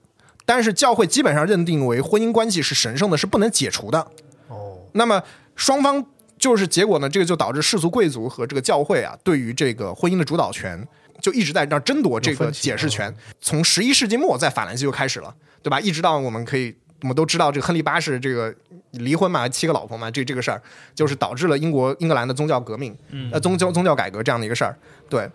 [0.44, 4.08] 但是教会基本上认定为婚姻关系是神圣的，是不能解除的。
[4.48, 5.22] 哦，那么
[5.54, 6.04] 双方
[6.40, 10.84] 就是结果呢，这个就导致世俗贵族和这个教会啊，对于这个婚姻的主导权
[11.20, 13.14] 就一直在那儿争夺这个解释权。
[13.40, 15.32] 从十一世纪末在法兰西就开始了，
[15.62, 15.78] 对吧？
[15.78, 16.74] 一直到我们可以。
[17.02, 18.54] 我们都知道，这个亨利八世这个
[18.90, 20.60] 离婚嘛，七个老婆嘛，这这个事儿，
[20.94, 22.94] 就是导致了英国英格兰的宗教革命，
[23.32, 24.76] 呃，宗教宗教改革这样的一个事儿。
[25.08, 25.26] 对，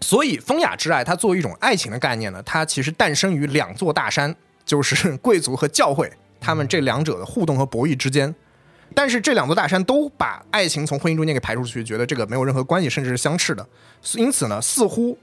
[0.00, 4.34] 所以风雅之爱，它作为一种爱情的概念呢，它其实诞生于两座大山，
[4.64, 6.10] 就是 贵族和教会
[6.40, 8.34] 他们这两者的互动和博弈之间。
[8.94, 13.66] 但是这两座大山都把爱情从婚姻中间给排除出去，觉得这个没有任何关系，甚至是相斥的。
[14.14, 15.18] 因此呢，似乎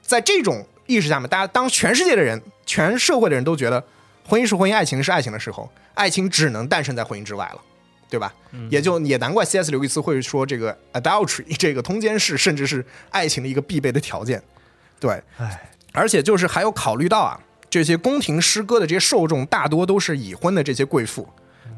[0.00, 3.82] 在这种意识下面，大家当全世界的人、全社会的人都觉得
[4.26, 7.60] 婚姻是婚姻，爱情是爱情的时候，爱情只能诞生在婚姻之外了，
[8.08, 8.32] 对吧？
[8.68, 9.70] 也就也难怪 C.S.
[9.70, 14.42] 刘易斯会说这个 adultery 这个通奸是甚至是爱情的一个必备的条件。
[15.00, 21.28] 对，哎，而且就是还有考虑到啊，这些宫廷诗歌的这些受众大多都是已婚的这些贵妇，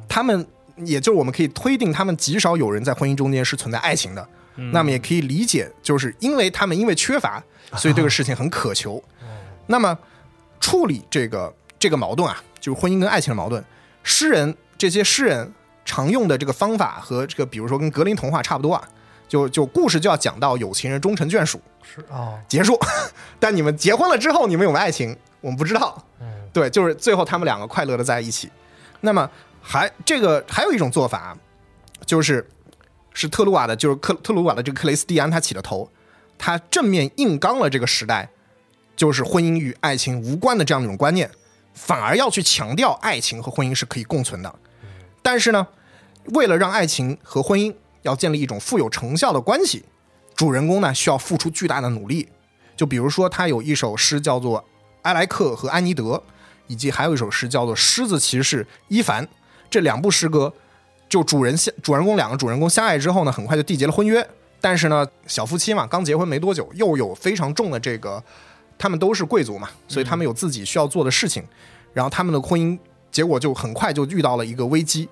[0.08, 0.46] 他们
[0.76, 4.26] 也就是我们可以推定，他们极少有人在婚姻中间是存在爱情的。
[4.72, 7.42] 那么也可以理解，就是因为他们因为缺乏，
[7.76, 9.02] 所以这个事情很渴求。
[9.66, 9.98] 那么
[10.60, 13.64] 处理这个这个矛盾啊，就是婚姻跟爱情的矛盾，
[14.04, 15.52] 诗人这些诗人
[15.84, 18.88] 常用的这个方法和这个，比如说跟格林童话差不多啊，
[19.26, 22.78] 就就故事就要讲到有情人终成眷属，是哦，结束。
[23.40, 26.00] 但你们结婚了之后，你们有没有爱情，我们不知道。
[26.20, 28.48] 嗯，对，就是最后他们两个快乐的在一起。
[29.00, 29.28] 那么
[29.66, 31.34] 还这个还有一种做法，
[32.04, 32.46] 就是
[33.14, 35.90] 是特鲁瓦的，就是克特鲁瓦的这个克雷斯蒂安他起的头，
[36.36, 38.28] 他正面硬刚了这个时代，
[38.94, 41.30] 就是婚姻与爱情无关的这样一种观念，
[41.72, 44.54] 反而要去强调爱情和婚姻是可以共存的。
[45.22, 45.66] 但是呢，
[46.26, 49.82] 为了让爱情和婚姻要建立一种富有成效的关系，
[50.36, 52.28] 主人公呢需要付出巨大的努力。
[52.76, 54.60] 就比如说，他有一首诗叫做
[55.02, 56.02] 《埃莱克和安妮德》，
[56.66, 59.24] 以及还有一首诗叫做《狮子骑士伊凡》。
[59.74, 60.52] 这两部诗歌，
[61.08, 64.24] 就主人相主人公两个主人公相爱之后呢，很快就缔结了婚约。
[64.60, 68.22] 但是呢，小夫妻嘛，刚结婚没多久，又有非常重的这个，
[68.78, 71.42] 他们都是贵族嘛，所以他们有自己需要做的事情。
[71.92, 72.78] 然后他们的婚姻
[73.10, 75.08] 结果就很快就遇到了一个危机，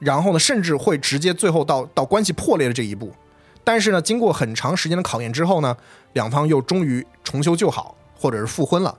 [0.00, 3.14] 然后呢，甚至会直接最后到到关系破裂的这一步。
[3.62, 5.76] 但是呢，经过很长时间的考验之后呢，
[6.14, 8.92] 两方又终于重修旧好，或者是复婚了。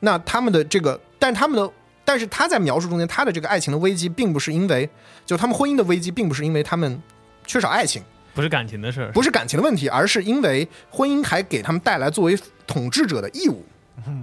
[0.00, 1.72] 那他们的这个，但他们的，
[2.10, 4.90] 但是他在描述中间，他的这个爱情的危机，并不是因为，
[5.24, 7.00] 就他们婚姻的危机，并不是因为他们
[7.46, 8.02] 缺少爱情，
[8.34, 12.36] 不是感情的事儿，不是感情的问题，而是因为婚姻还给他们带来作为
[12.66, 13.64] 统治者的义务。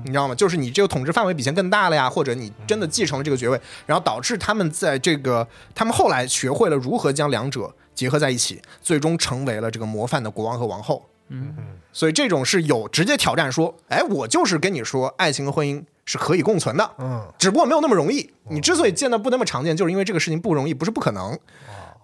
[0.03, 0.35] 你知道吗？
[0.35, 11.07] 就是你这个统治范围比以前更大了呀，或者你真的继承了这个爵位，然后导致他们在这个，他们后来学会了如何将两者结合在一起，最终成为了这个模范的国王和王后。
[11.29, 11.53] 嗯，
[11.93, 18.31] 所以这种是有直接挑战说，哎，我就是跟你说，爱情和婚姻是可以共存的，嗯，只不过没有那么容易。
[18.49, 21.37] 你之所以见到不那么常见，就是因为这个事情不容易，不是不可能。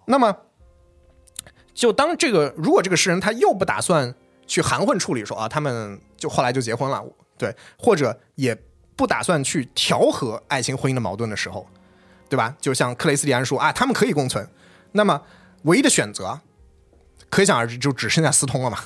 [0.06, 0.36] 那么，
[1.74, 4.14] 就当这个如果这个诗人他又不打算
[4.46, 7.02] 去含混处理说啊，他们就后来就结婚了，
[7.38, 8.54] 对，或者也
[8.98, 11.66] 不打算去调和爱情婚姻的矛盾的时候，
[12.28, 12.54] 对吧？
[12.60, 14.46] 就像克雷斯蒂安说啊，他们可以共存，
[14.92, 15.22] 那么
[15.62, 16.38] 唯一的选择，
[17.30, 18.80] 可想而知，就只剩下私通了嘛。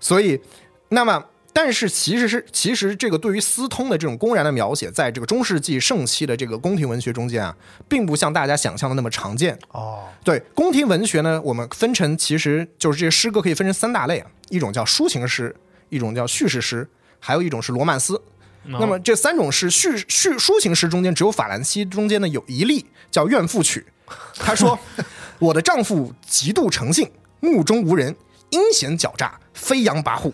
[0.00, 0.40] 所以，
[0.88, 1.24] 那么。
[1.58, 7.56] 但是其实是，其实这个对于私通的这种公然的描写，在这个中世纪盛期的这个宫廷文学中间啊，
[7.88, 9.58] 并不像大家想象的那么常见。
[9.70, 15.56] 哦，对，宫廷文学呢，我们分成其实就是这些诗歌可以分成三大类啊，一种叫抒情诗，
[15.88, 16.86] 一种叫叙事诗，
[17.18, 18.20] 还有一种是罗曼斯。
[18.64, 23.86] 那么这三种诗，叙叙抒情诗中间只有法兰西中间呢有一例叫《怨妇曲》，
[24.34, 24.78] 他说
[25.40, 28.14] ：“我的丈夫极度诚信，目中无人，
[28.56, 30.30] 阴险狡诈。”飞扬跋扈，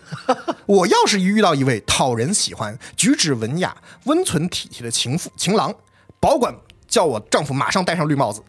[0.65, 5.73] 我要是遇到一位讨人喜欢、举止文雅、温存体贴的情妇、情郎，
[6.19, 6.53] 保管
[6.89, 8.43] 叫我丈夫马上戴上绿帽子。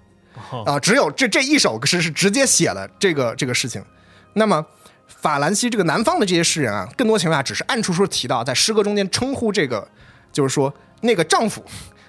[0.66, 3.80] 啊，只有这这一首诗是直接写了这个这个事情。
[4.32, 4.66] 那么，
[5.06, 9.86] 法兰西这个南方的这些诗人啊，更多情况下只是暗处处提到，在诗歌中间称呼这个，
[10.32, 11.64] 就是说那个丈夫。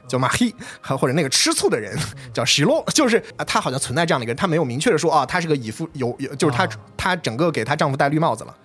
[0.08, 1.98] 叫马黑，还或者那个吃醋的人
[2.34, 8.56] 叫希洛，就是啊，他好像存在这样的一个人，他没有明确的说啊，他是个以夫有有，就是他他整个给她丈夫戴绿帽子了。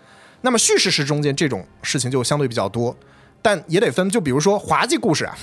[0.42, 2.96] 那么叙事诗中间这种事情就相对比较多，
[3.42, 5.36] 但也得分，就比如说滑稽故事啊，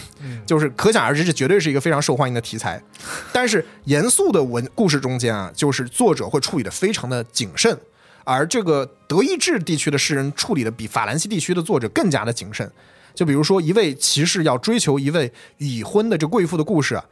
[0.45, 2.81] 就是可想而知，这绝对是一个非常受欢迎的题材。
[3.31, 7.77] 但是严肃的文故事中间啊，就是作者会处理的非常的谨慎，
[8.23, 12.71] 而这个德意志地区的诗人处理的比法兰西地区的作者更加的谨慎。
[13.17, 17.03] 就比如说，一位骑士要追求一位已婚的这贵妇的故事啊，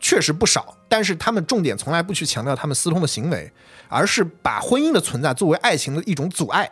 [0.00, 0.76] 确实不少。
[0.88, 3.48] 但是他们重点从来不去强调他们私通的行为，
[3.86, 6.68] 而是把婚姻的存在作为爱情的一种阻碍。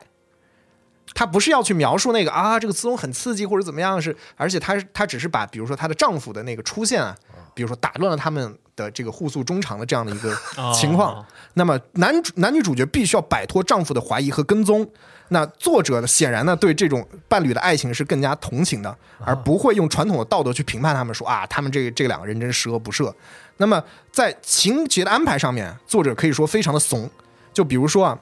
[1.14, 7.16] 他不是要去描述那个啊，这个私通很刺激或者怎么样是，而且他他只是把比如说她的丈夫的那个出现啊，
[7.55, 10.36] 比如说打乱了他们的这个互诉衷肠的这样的一个
[10.74, 11.24] 情况。
[11.55, 14.84] 那么男主男女主角必须要摆脱丈夫的怀疑和跟踪。
[15.33, 16.07] 那作者呢？
[16.07, 23.12] 显然呢，对这种伴侣的爱情是更加同情的，而不会用传统的道德去评判他们，说啊，他们这这两个人真是十恶不赦。
[23.57, 27.09] 那么在情节的安排上面，作者可以说非常的怂。
[27.53, 28.18] 就比如说啊，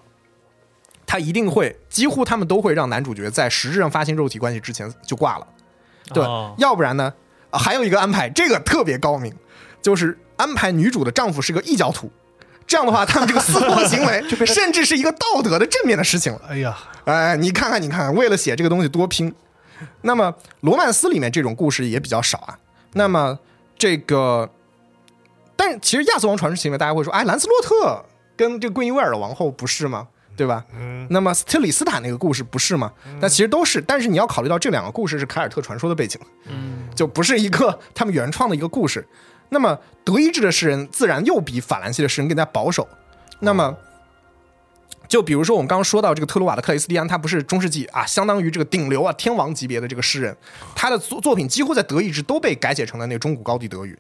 [1.07, 5.47] 他一定会，几乎他们都会让男主角在实质上发生肉体关系之前就挂了，
[6.13, 6.23] 对，
[6.59, 7.13] 要不然呢，
[7.53, 9.35] 还有一个安排，这个特别高明，
[9.81, 12.11] 就是安排女主的丈夫是个异教徒。
[12.69, 16.41] 这样的话，他们这个私通行为 甚至是一个道德的正面的事情了。
[16.49, 19.35] 哎呀，哎，你看看，你看看，为了写这个东西多拼。
[20.03, 22.59] 那么罗曼斯里面这种故事也比较少啊。
[22.93, 23.39] 那么
[23.79, 24.51] 这个，
[25.57, 28.05] 但其实亚瑟王传说行为，大家会说，哎，兰斯洛特
[28.37, 30.09] 跟这个桂因威尔的王后不是吗？
[30.37, 30.65] 对吧？
[30.79, 31.07] 嗯。
[31.11, 32.93] 那么斯特里斯坦那个故事不是吗？
[33.21, 39.07] 那其实都是，但是你要考虑到这两个故事是凯尔特传说的背景，嗯，就不是一个他们原创的一个故事。
[39.51, 42.87] 那么德意志的诗人自然又比法兰西的诗人更加保守。
[43.41, 43.77] 那么，
[45.07, 50.37] 就比如说我们刚刚说到这个特鲁瓦的克雷斯蒂安，他不是中世纪啊，相当于这个顶流啊天王级别的这个诗人，
[50.75, 53.99] 他的作作品几乎在德意志都被改写成了那个中古高地德语。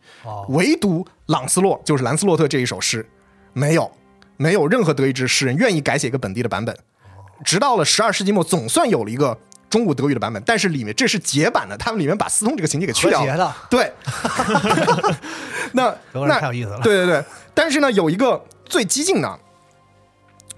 [0.48, 3.08] 唯独朗斯洛就是兰斯洛特这一首诗，
[3.52, 3.90] 没有
[4.36, 6.76] 没有任何德意志诗人愿意改写一个本地的版本。
[7.44, 9.38] 直到了十二世纪末，总算有了一个。
[9.70, 13.54] 中古德语的版本，但是里面这是解版的，他们里面把私通这个情节给去掉了。
[13.68, 13.92] 对，
[15.72, 16.80] 那那太有意思了。
[16.80, 19.38] 对对对，但是呢，有一个最激进的，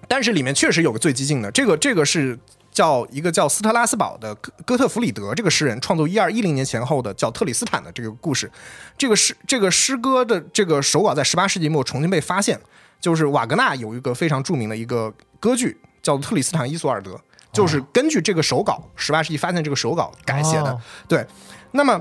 [0.07, 2.39] 但是里面确实有个最激进的，这个这个是
[2.71, 8.51] 叫一个叫斯特拉斯堡的哥哥特弗里德这个诗人创作一二一零年前后的叫特里斯坦的这个故事。
[8.97, 12.61] 这个诗这个诗歌的这个手稿在十八世纪末重新被发现，
[13.01, 17.13] 就是瓦格纳有一个非常著名的一个歌剧叫《特里斯坦伊索尔德》。
[17.53, 20.79] 就是根据这个手稿，十八世纪发现这个手稿改写的。
[21.09, 21.27] 对，
[21.73, 22.01] 那么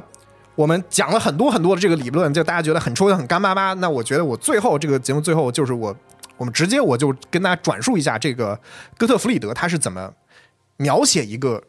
[0.55, 3.73] 我们讲了很多很多的这个理论，就大家觉得很抽象、很干巴巴。
[3.75, 5.95] 那我觉得我最后这个节目最后就是我，
[6.37, 8.59] 我们直接我就跟大家转述一下这个
[8.97, 10.13] 哥特弗里德他是怎么
[10.77, 11.63] 描写一个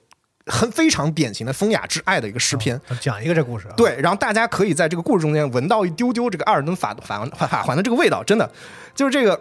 [0.46, 3.66] 很非常典型的风雅之爱的一个诗篇，讲一个这故事。
[3.76, 8.50] 对，然后大家可以在这个故事中间闻到一丢丢这个阿尔登法法法环的这个味道，真的
[8.94, 9.40] 就是这个。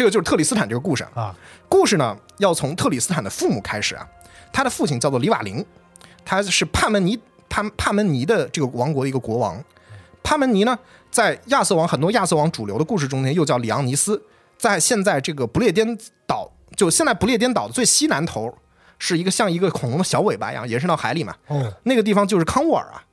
[0.00, 1.36] 这个就是特里斯坦这个故事啊。
[1.68, 4.08] 故事呢，要从特里斯坦的父母开始啊。
[4.50, 5.62] 他的父亲叫做李瓦林，
[6.24, 7.20] 他是帕门尼
[7.50, 9.62] 帕帕门尼的这个王国的一个国王。
[10.22, 10.78] 帕门尼呢，
[11.10, 14.22] 在亚瑟王很多亚瑟王主流的故事中间又叫里昂尼斯。
[14.56, 15.86] 在现在这个不列颠
[16.26, 18.56] 岛，就现在不列颠岛的最西南头，
[18.98, 21.36] 是一个像一个恐龙的小尾巴一样延伸到海里嘛。
[21.48, 23.04] 哦，那个地方就是康沃尔啊。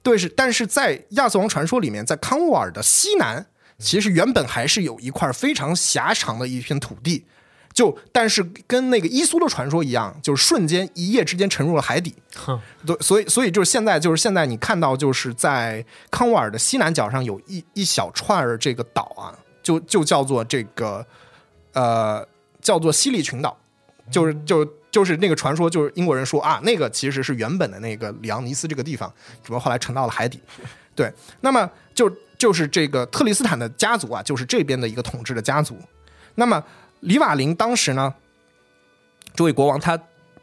[0.00, 3.44] 对，是，但是在亚瑟王传说里面，在康沃尔的西南。
[3.78, 7.24] 其实原本还是有一块非常狭长的一片土地，
[7.74, 12.14] 就但是跟那个伊苏的传说一样，就是瞬间一夜之间沉入了海底。
[12.86, 21.06] 对，所以所以就是现在就是现在你看到就是在康沃尔的西南角上有一一小串儿这个岛啊，就就叫做这个
[21.74, 22.26] 呃
[22.62, 23.54] 叫做西利群岛，
[24.10, 29.12] 就是就就是那个传说，就是英国人说啊，那个其实是原本的那个里昂尼斯这个地方，
[29.42, 30.40] 只不过后来沉到了海底。
[30.94, 31.12] 对，
[31.42, 35.78] 那么就就是这个特里斯坦的家族啊，就是这边的一个统治的家族。
[36.34, 36.62] 那么
[37.00, 38.14] 李瓦林当时呢，
[39.34, 39.98] 这位国王他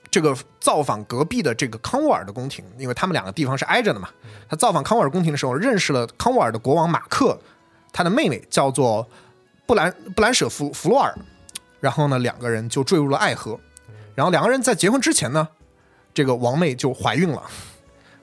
[0.09, 4.09] 这个造访隔壁的这个康沃尔的宫廷，因为他们两个地方是挨着的嘛。
[4.49, 7.39] 他造访康沃尔宫廷的时候，认识了康沃尔的国王马克，
[7.91, 9.07] 他的妹妹叫做
[9.65, 11.13] 布兰布兰舍弗弗洛尔，
[11.79, 13.59] 然后呢，两个人就坠入了爱河。
[14.15, 15.47] 然后两个人在结婚之前呢，
[16.13, 17.43] 这个王妹就怀孕了，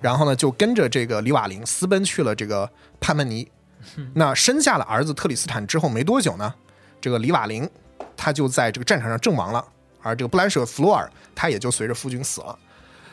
[0.01, 3.49] 然后呢，就跟着这个李瓦林私奔去了这个潘曼尼。
[4.15, 6.55] 那生下了儿子特里斯坦之后没多久呢，
[7.01, 7.69] 这个里瓦林
[8.17, 9.65] 他就在这个战场上阵亡了，
[10.03, 12.59] 而这个布兰舍弗洛尔他也就随着夫君死了。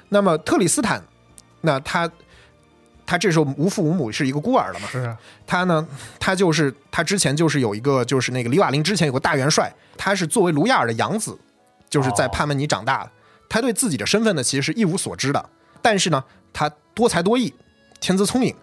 [0.10, 1.02] 那么特里斯坦，
[1.62, 2.10] 那他
[3.06, 4.88] 他这时候无父无母，是一个孤儿了嘛？
[4.92, 5.88] 是啊他呢，
[6.20, 11.38] 他就是他之前就是有一个就是那个里瓦林之前有个大元帅，他是作为卢亚尔的养子，
[11.90, 13.12] 就是在哦帕门尼长大的。
[13.50, 15.50] 他对自己的身份呢，其实是一无所知的。
[15.82, 17.54] 但是呢，他多才多艺，
[18.02, 18.54] 天资聪颖。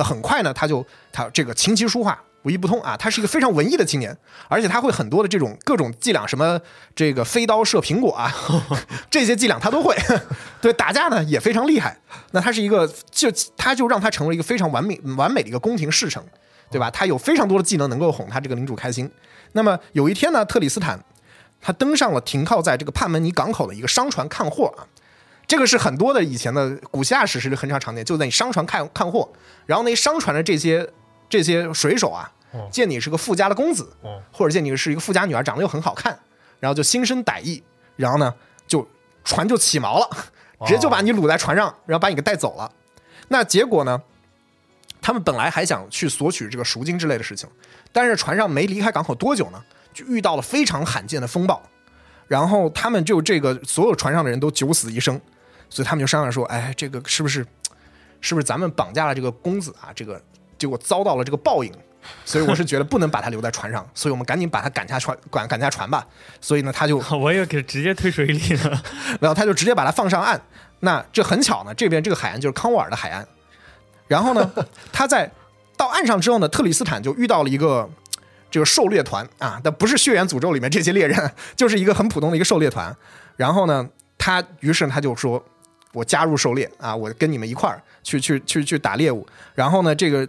[0.00, 4.16] 那很快呢，他就他这个琴棋书画无一不通啊，他是一个非常文艺的青年，
[4.48, 6.58] 而且他会很多的这种各种伎俩，什么
[6.96, 8.34] 这个飞刀射苹果啊，
[9.10, 9.94] 这些伎俩他都会。
[10.58, 11.94] 对，打架呢也非常厉害。
[12.30, 16.22] 那他是一个，就他就让他成为一个非常完美完美的一个宫廷侍臣，
[16.70, 16.90] 对吧？
[16.90, 19.10] 他有非常多的技能能够哄他这个领主开心。
[19.52, 20.98] 那么有一天呢，特里斯坦
[21.60, 24.86] 他登上了停靠在这个帕门尼港口的一个商船看货啊。
[25.50, 29.28] 这个是很多的以前的古希腊史诗里很常常见，就在你商船看看货，
[29.66, 30.88] 然后那商船的这些
[31.28, 32.30] 这些水手啊，
[32.70, 33.92] 见你是个富家的公子，
[34.30, 36.16] 或者见你是一个富家女儿，长得又很好看，
[36.60, 37.60] 然后就心生歹意，
[37.96, 38.32] 然后呢
[38.68, 38.88] 就
[39.24, 40.08] 船就起锚了，
[40.64, 42.70] 直接就把你掳在船上，然后把你给带走了。
[43.26, 44.00] 那结果呢？
[45.02, 47.48] 他们本来还想去索取这个赎金之类的事情，
[47.90, 49.60] 但是船上没离开港口多久呢，
[49.94, 51.60] 就遇到了非常罕见的风暴，
[52.28, 55.18] 然后他们就这个所有船上的人都九死一生，
[55.70, 57.46] 所以他们就商量说，哎，这个是不是
[58.20, 59.88] 是不是咱们绑架了这个公子啊？
[59.94, 60.20] 这个
[60.58, 61.72] 结果遭到了这个报应，
[62.24, 66.06] 所以我是觉得不能把他留在船上，所以我们赶紧把他赶下船，赶赶下船吧。
[66.40, 68.82] 所以呢，他就 我也给直接推水里了。
[69.20, 70.38] 然后他就直接把他放上岸。
[70.80, 73.26] 那这很巧呢，这边这个海岸就是康沃尔的海岸。
[74.08, 74.50] 然后呢，
[74.92, 75.30] 他在
[75.76, 77.88] 到岸上之后呢，特里斯坦就遇到了一个
[78.50, 82.94] 这个狩猎团啊，但不是血缘诅咒里面这些猎人，就是一个很普通的一个狩猎团。
[83.36, 85.42] 然后呢，他于是他就说
[85.92, 90.28] ：“我加入狩猎啊，我跟你们一块儿去去去去打猎物。”然后呢，这个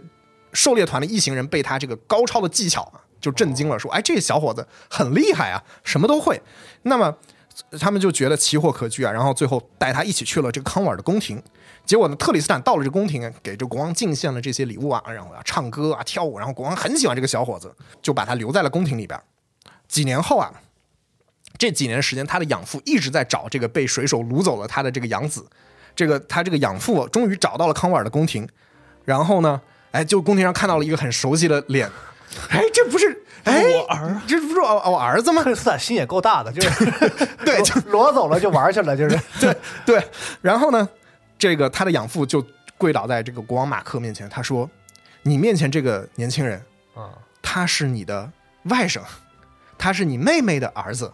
[0.52, 6.40] 狩猎团的一行人被他这个高超的技巧啊，就震惊了，说：“哎，这小伙子很厉害啊，什么都会。”
[6.82, 7.16] 那么
[7.78, 11.42] 他们就觉得奇货可居啊，然后最后带他一起去了这个康沃尔的宫廷。
[11.84, 19.20] 结果呢，特里斯坦到了这宫廷，给这国王进献了这些礼物啊，然后啊唱歌啊跳舞，然后国王很喜欢这个小伙子，就把他留在了宫廷里边。
[19.88, 20.50] 几年后啊，
[21.62, 25.46] 这几年时间，他的养父一直在找这个被水手掳走了他的这个养子。
[25.94, 28.48] 这个他这个养父终于找到了康沃尔的宫廷，
[29.04, 29.60] 然后呢，
[29.92, 31.88] 哎，就宫廷上看到了一个很熟悉的脸，
[32.50, 36.84] 哎，这不是哎我儿，这不是我我儿子吗 斯坦心也够大的，就是
[37.44, 39.56] 对， 就裸走了就玩去了，就是对
[39.86, 40.04] 对，
[40.40, 40.88] 然后呢，
[41.38, 42.44] 这个他的养父就
[42.76, 44.68] 跪倒在这个国王马克面前，他说
[45.22, 46.60] ：“你面前这个年轻人，
[46.96, 47.10] 啊，
[47.40, 48.28] 他是你的
[48.64, 49.00] 外甥，
[49.78, 51.12] 他是你妹妹的儿子。”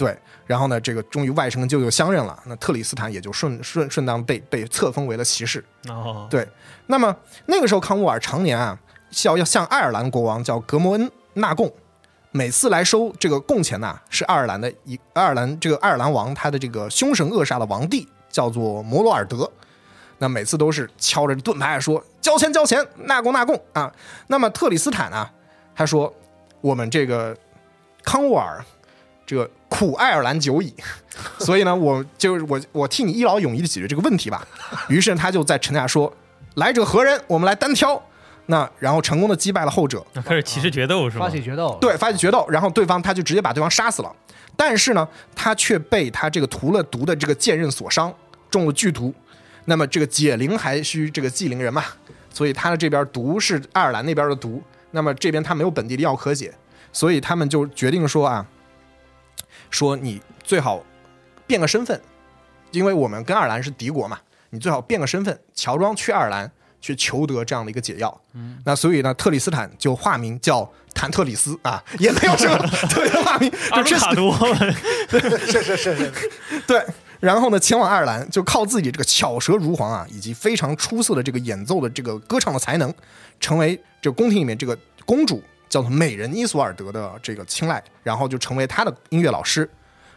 [0.00, 5.62] 对，然后呢，这个终于外甥跟舅舅相认了，那特里斯坦也就顺顺顺当被被册封为了骑士。
[5.90, 6.48] 哦，对，
[6.86, 8.78] 那么那个时候康沃尔常年啊，
[9.24, 11.70] 要要向爱尔兰国王叫格摩恩纳贡，
[12.30, 19.52] 每次来收这个贡钱呐、是爱尔兰的一爱尔兰这个爱尔兰王他的这个凶神恶煞的王帝叫做摩罗尔德。
[20.16, 23.92] 那每次都是敲着盾牌说交钱交钱，纳贡纳贡啊。
[24.28, 25.30] 那么特里斯坦啊，
[25.74, 26.10] 他说
[26.62, 27.36] 我们这个
[28.02, 28.64] 康沃尔
[29.30, 30.74] 这个苦爱尔兰久矣，
[31.38, 34.44] 所以呢，我就是我我替你一劳永逸的解决这个问题吧。
[34.90, 36.12] 于是他就在城下说
[36.56, 37.22] ：“来者何人？
[37.28, 38.02] 我们来单挑。”
[38.46, 41.26] 那然后成功的击败了后者，那开始骑士决斗是吗？
[41.26, 44.12] 发起决斗，，对，发起决斗，然后对方他就直接把对方杀死了。
[44.56, 48.12] 但是呢，他却被他这个涂了毒的这个剑刃所伤，
[48.50, 49.14] 中了剧毒。
[49.66, 51.84] 那么这个解铃还需这个系铃人嘛，
[52.34, 54.60] 所以他的这边毒是爱尔兰那边的毒，
[54.90, 56.52] 那么这边他没有本地的药可解，
[56.92, 58.44] 所以他们就决定说啊，
[59.70, 60.84] 说你最好
[61.46, 62.00] 变个身份，
[62.72, 64.18] 因为我们跟爱尔兰是敌国嘛，
[64.50, 66.50] 你最好变个身份，乔装去爱尔兰
[66.80, 68.20] 去求得这样的一个解药。
[68.34, 72.58] 嗯，那所以呢，特里斯坦就化名叫 坦特里斯啊，也没有什么
[72.88, 74.34] 特别的化名，阿就鲁卡多，
[75.46, 76.12] 是是是是，
[76.66, 76.84] 对，
[77.20, 82.92] 然后呢，前往爱尔兰，就靠自己这个巧舌如簧啊，以及非常出色的这个演奏的这个歌唱的才能，
[83.38, 89.66] 成为这个宫廷里面这个公主叫做美人伊索尔德的这个青睐，然后就成为他的音乐老师。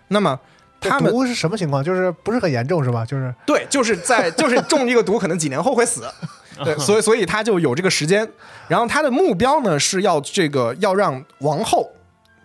[0.10, 0.38] 那么
[0.82, 1.82] 他们毒是什么情况？
[1.82, 3.06] 就是不是很严重是吧？
[3.06, 6.04] 就是对，就是在就是中这个毒，可能几年后会死。
[6.66, 8.30] 对，所以所以他就有这个时间。
[8.68, 11.90] 然后他的目标呢是要这个要让王后，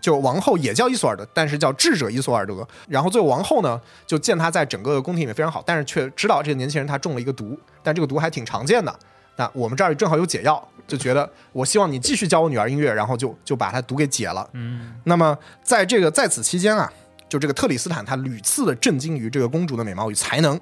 [0.00, 2.66] 就王后也叫伊索尔德，但是叫智者伊索尔德。
[2.88, 8.98] 然后最后王后呢就见他在整个宫廷里面非常好，但是却知道这个年轻人他中了一个毒，但这个毒还挺常见的。
[9.38, 14.50] 那我们这儿正好有解药，就觉得我希望你继续教我女儿音乐，然后就就把它毒给解了。
[14.52, 16.92] 嗯，那么在这个在此期间啊，
[17.28, 20.60] 就这个特里斯坦他屡次的震惊于这个公主的美貌与才能，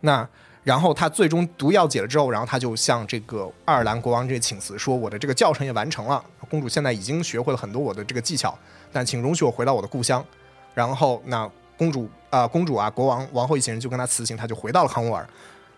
[0.00, 0.26] 那
[0.62, 8.58] 然后他最终毒药解了之后，然后他就向这个爱尔兰国王这请辞，说我的这个教程也完成了，公主现在已经学会了很多我的这个技巧，
[8.90, 10.24] 但请容许我回到我的故乡。
[10.72, 11.46] 然后那
[11.76, 15.28] 公主啊、公主啊，国王、王后一行人就跟他辞行，他就回到了康沃尔。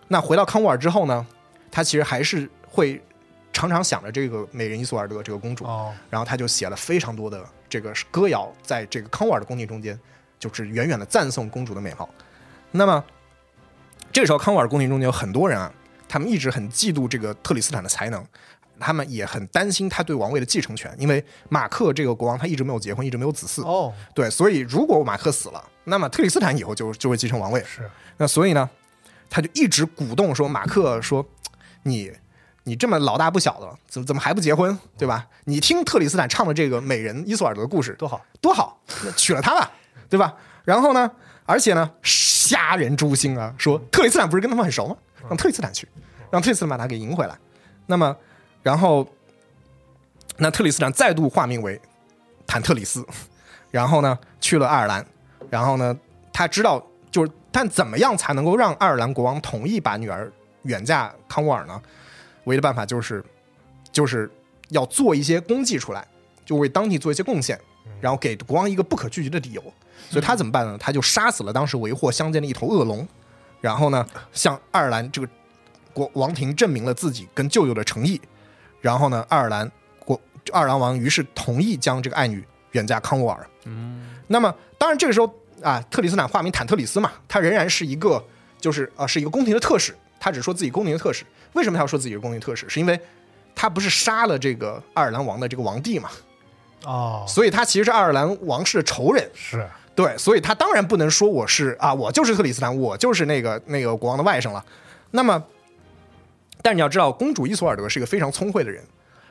[0.07, 1.27] 那回到康沃尔之后呢，
[1.77, 2.99] 他其实还是会
[3.53, 9.95] 常常想着这个美人伊索尔德这个公主，哦，然后他就写了非常多的这个歌谣，在这个康沃尔的宫廷中间，
[10.39, 12.09] 就是远远的赞颂公主的美貌。
[12.71, 13.03] 那么
[14.11, 15.71] 这个时候，康沃尔宫廷中间有很多人啊，
[16.09, 18.25] 他们一直很嫉妒这个特里斯坦的才能，
[18.79, 27.63] 他们也很担心他对王位的继承权，因为马克这个国王他一直没有结婚，一直没有子嗣，哦，对，所以如果马克死了，那么特里斯坦以后就就会继承王位。
[27.63, 28.67] 是那所以呢，
[29.29, 31.23] 他就一直鼓动说，马克说，
[31.87, 32.11] 你
[32.63, 35.25] 你这么老大不小的了，怎么怎么还不结婚，对吧？
[35.45, 38.77] 你听特里斯坦唱的这个美人伊索尔德的故事多好，多好，
[39.15, 39.71] 娶了她吧，
[40.09, 40.35] 对吧？
[40.65, 41.09] 然后呢，
[41.45, 44.97] 而且呢，瞎人诛心啊，说特里斯坦不是跟他们很熟吗？
[45.29, 45.87] 让特里斯坦去，
[46.29, 47.37] 让特里斯坦把他给迎回来。
[47.85, 48.15] 那么，
[48.61, 49.07] 然后
[50.37, 51.79] 那特里斯坦再度化名为
[52.45, 53.05] 坦特里斯，
[53.71, 55.05] 然后呢去了爱尔兰，
[55.49, 55.97] 然后呢
[56.33, 60.29] 他知道就是但怎么样才能够让爱尔兰国王同意把女儿
[60.67, 61.81] 远嫁康沃尔呢？
[62.43, 63.23] 唯一的办法就是
[63.91, 64.29] 就是
[64.69, 66.07] 要做一些功绩出来，
[66.45, 67.59] 就为当地做一些贡献，
[67.99, 69.61] 然后给国王一个不可拒绝的理由。
[70.09, 70.77] 所以他怎么办呢？
[70.77, 73.05] 他就杀死了当时为祸乡间的一头恶龙，
[73.59, 75.27] 然后呢向爱尔兰这个
[75.91, 78.21] 国王庭证明了自己跟舅舅的诚意，
[78.79, 79.69] 然后呢爱尔兰
[80.05, 80.17] 国
[80.53, 83.45] 爱尔兰王于是同意将这个爱女远嫁康沃尔。
[83.65, 88.23] 嗯，那么当然这个时候啊，特里斯坦化名坦特里斯嘛，他仍然是一个
[88.61, 91.25] 就是啊是一个宫廷的特使，他只说自己宫廷的特使。
[91.53, 92.67] 为什么他要说自己是宫廷特使？
[92.69, 92.99] 是因为
[93.55, 96.09] 他不是杀了这个爱尔兰王的这个王弟嘛，
[96.83, 99.29] 哦，所以他其实是爱尔兰王室的仇人。
[99.33, 104.63] 是对，所以他当然不能说我是啊，我就是特里斯坦，我就是那个那个国王的外甥了。
[105.09, 105.43] 那么，
[106.61, 108.83] 但你要知道，公主伊索尔德是一个非常聪慧的人，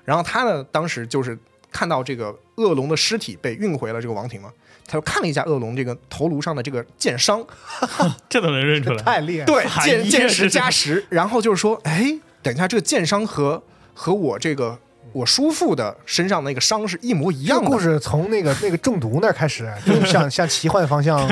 [0.04, 1.38] 然后她呢，当时就是
[1.76, 4.50] 看到这个恶龙的尸体被运回了这个王庭嘛，
[4.86, 7.44] 他就看了一下恶龙这个头颅上的这个剑伤，
[8.30, 9.02] 这都能认出来。
[9.02, 13.62] 太厉害了， 对，含义见见识加实，然后就是说，哎，等一下，这个剑伤和
[13.92, 14.78] 和我这个
[15.12, 17.64] 我叔父的身上那个伤是一模一样的。
[17.64, 21.28] 这个故事从那个那个中毒那儿开始， 就向向奇幻方向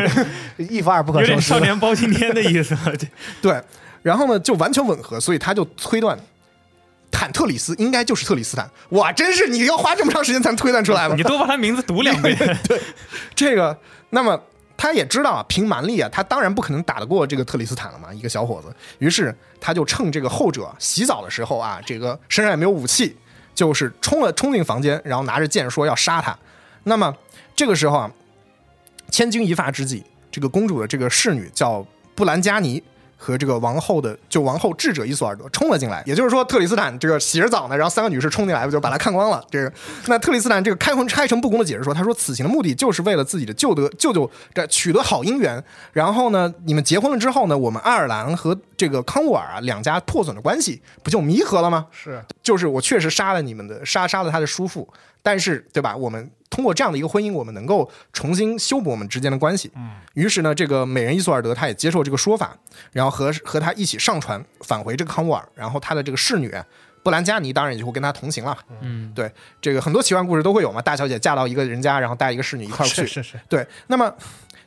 [0.59, 1.33] 一发而不可收拾。
[1.33, 1.59] 有点少。
[1.61, 2.77] 年包青天的意思，
[3.41, 3.59] 对，
[4.03, 6.19] 然后呢就完全吻合，所以他就推断
[7.15, 8.69] 坦特里斯应该就是特里斯坦。
[8.89, 11.23] 哇，真是你要花这么长时间才能推断出来吗你？
[11.23, 12.37] 多把他名字读两遍。
[12.67, 12.81] 对
[13.37, 13.79] 这个，
[14.11, 14.39] 那么
[14.77, 18.75] 他也知道啊，凭蛮力啊，他当然不可能打得过这个特里斯坦了嘛，一个小伙子。
[18.99, 23.17] 于是他就趁这个后者洗澡的时候啊，这个身上也没有武器，
[23.55, 26.37] 就是冲了冲进房间，然后拿着剑说要杀他。
[26.83, 27.15] 那么
[27.55, 28.11] 这个时候啊，
[29.11, 30.03] 千钧一发之际，
[30.33, 31.87] 这个公主的这个侍女叫
[32.17, 32.83] 布兰加尼。
[33.25, 39.43] 和这个王后的就王后智者伊索尔德冲了进来，也就是说特里斯坦这个洗着澡呢，然后三个女士冲进来，不就把他看光了？
[39.51, 39.73] 这个
[40.09, 51.87] 那特里斯坦这个开魂开诚布公的解释说，他说此行的目的就是为了自己的舅得舅舅这取得好姻缘，然后呢，你们结婚了之后呢，我们爱尔兰和这个康沃尔啊两家破损的关系不就弥合了吗？
[51.91, 54.87] 是就是我确实杀了你们的杀杀了他的叔父，
[55.23, 55.97] 但是对吧？
[55.97, 59.73] 我们通过这样的一个婚姻，我们能够重新修补我们之间的关系。
[59.75, 62.57] 嗯，于是呢，这个美人伊索尔德他也接受这个说法，
[62.93, 66.55] 然后和和他一起上船返回这个康沃尔，然后他的这个侍女
[67.03, 68.57] 布兰加尼当然也就会跟他同行了。
[68.81, 69.29] 嗯，对，
[69.61, 73.05] 这个很多奇幻故事都会有嘛，大小姐嫁到一个人家，然后带一个侍女一块儿去。
[73.05, 74.15] 是是是，对，那么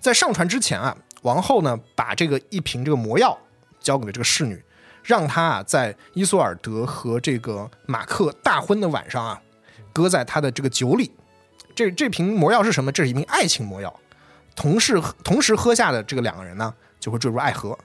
[0.02, 3.38] 在上船之前啊，王后呢把这个一瓶这个魔药
[3.80, 4.62] 交给了这个侍女，
[5.04, 9.42] 让她啊在伊索尔德和这个马克大婚的晚上啊，
[9.94, 11.10] 搁在他的这个酒里。
[11.78, 12.92] 这这瓶魔药是什么？
[12.92, 13.94] 这是一瓶爱情魔药。
[14.56, 17.78] 同时同时喝下的这个两个人呢，就会坠入爱河。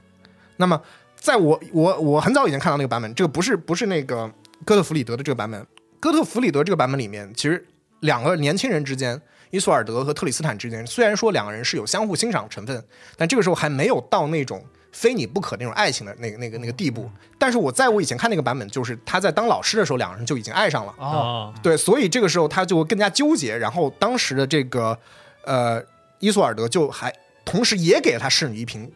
[0.57, 0.80] 那么，
[1.14, 4.32] 在我我我很早以前看到那个版本，这个不是不是那个
[4.64, 5.66] 哥特弗里德的这个版本。
[6.01, 7.62] 哥特弗里德这个版本里面，其实
[8.01, 9.20] 两个年轻人之间，
[9.51, 12.82] 伊索尔德和特里斯坦之间，虽然说两个人是有相互欣赏成分，
[13.18, 17.11] 但这个时候还没有到那种非你不可那种爱情的那个那个那个地步。
[17.38, 20.95] 但是我在我以前看那个版本，就是他在当老师的时候，两个人就已经爱上了。
[20.99, 23.57] 哦，哦，对，所以这个时候他就更加纠结。
[23.57, 24.97] 然后当时的这个
[25.45, 25.82] 呃
[26.20, 27.12] 伊索尔德就还
[27.45, 28.90] 同时也给了他侍女一瓶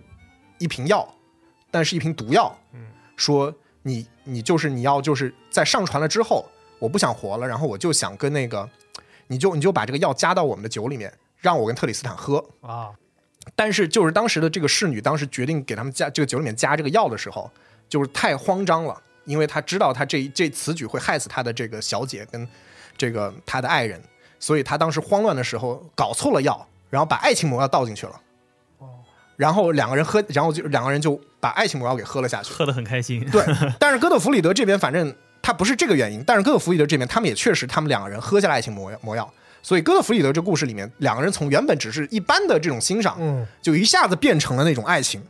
[0.58, 1.06] 一瓶药，
[1.70, 2.56] 但是一瓶毒药，
[3.16, 6.46] 说你你就是你要就是在上船了之后，
[6.78, 8.68] 我不想活了，然后我就想跟那个，
[9.26, 12.44] 你就你就把这个药加到我们的酒里面，让我跟特里斯坦喝。
[12.60, 12.90] 啊，
[13.54, 17.50] 但是就是当时的这个侍女，当时决定给他们加这个酒里面加这个药的时候，
[17.88, 22.46] 就是太慌张了，因为她知道她这这此举会害死她的这个小姐跟
[22.96, 24.02] 这个她的爱人，
[24.40, 28.20] 所以她当时慌乱的时候搞错了药，然后把爱情魔药倒进去了。
[29.36, 32.54] 然后两个人喝，然后就两个人就把爱情魔药给喝了下去。
[32.54, 33.22] 喝得很开心。
[33.30, 33.44] 对，
[33.78, 39.30] 但是哥特弗里德这边反正他不是这个原因，但是哥特弗里德这边他们也确实他们两个人喝下了爱情魔药魔药，
[39.66, 45.20] 所以哥特弗里德这故事里面两个人从原本只是一般的这种欣赏，嗯，就一下子变成了那种爱情，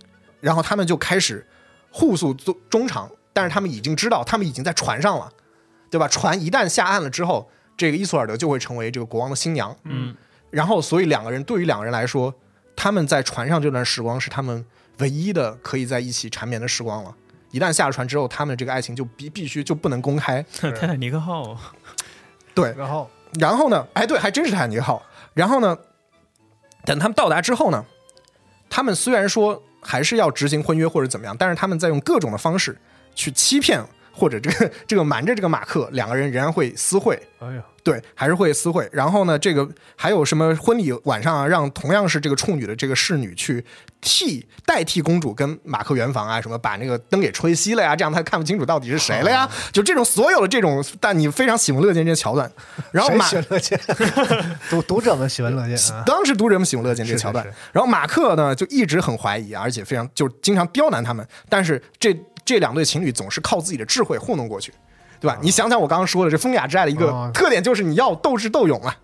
[0.43, 1.43] 然后他们就开始
[1.91, 5.33] 互诉衷衷肠，但是他们已经知道他们已经在船上了，
[5.89, 6.07] 对吧？
[6.09, 10.15] 船一旦下岸了之后，这个伊索尔德就会成为这个国王的新娘，嗯，
[10.51, 12.35] 然后所以两个人对于两个人来说，
[12.77, 14.63] 他们在船上这段时光是他们
[14.99, 17.17] 唯一的可以在一起缠绵的时光了。
[17.53, 20.45] 一旦下了船之后，他们这个爱情就必必须就不能公开。
[20.53, 21.59] 泰坦尼克号，
[22.55, 23.87] 对，然后然后呢？
[23.95, 25.03] 哎，对，还真是泰坦尼克号。
[25.35, 25.77] 然后呢？
[26.85, 27.85] 等他们到达之后呢？
[28.71, 32.79] 他们虽然说还是要执行婚约或者怎么样，但是他们在用各种的方式
[33.15, 33.83] 去欺骗
[34.13, 37.21] 或者这个这个瞒着这个马克，两个人仍然会私会。
[37.41, 38.89] 哎呀，对，还是会私会。
[38.91, 39.65] 然后呢，这个
[39.95, 43.65] 还有什么婚礼晚上啊，让同样是这个处女的这个侍女去
[44.01, 49.49] 替代替公主跟马克圆房啊，什么把那个灯给吹熄了呀，这样他看不清楚到底是谁了呀。
[49.71, 52.51] 就这种所有的这种，但你非常喜闻乐见这些桥段。
[52.91, 53.79] 然后马喜闻乐见？
[54.69, 57.63] 读读者们喜闻乐见啊，当时读者们喜闻乐见这个桥段是是是。
[57.71, 61.25] 然后马克呢就一直很怀疑，而且非常就经常刁难他们。
[61.49, 62.13] 但是这
[62.45, 64.73] 这两对情侣总是靠自己的智慧糊弄过去，
[65.21, 65.39] 对吧？
[65.43, 68.97] 你想想我刚刚说的这风雅之爱的一个哦特点，就是你要斗智斗勇啊。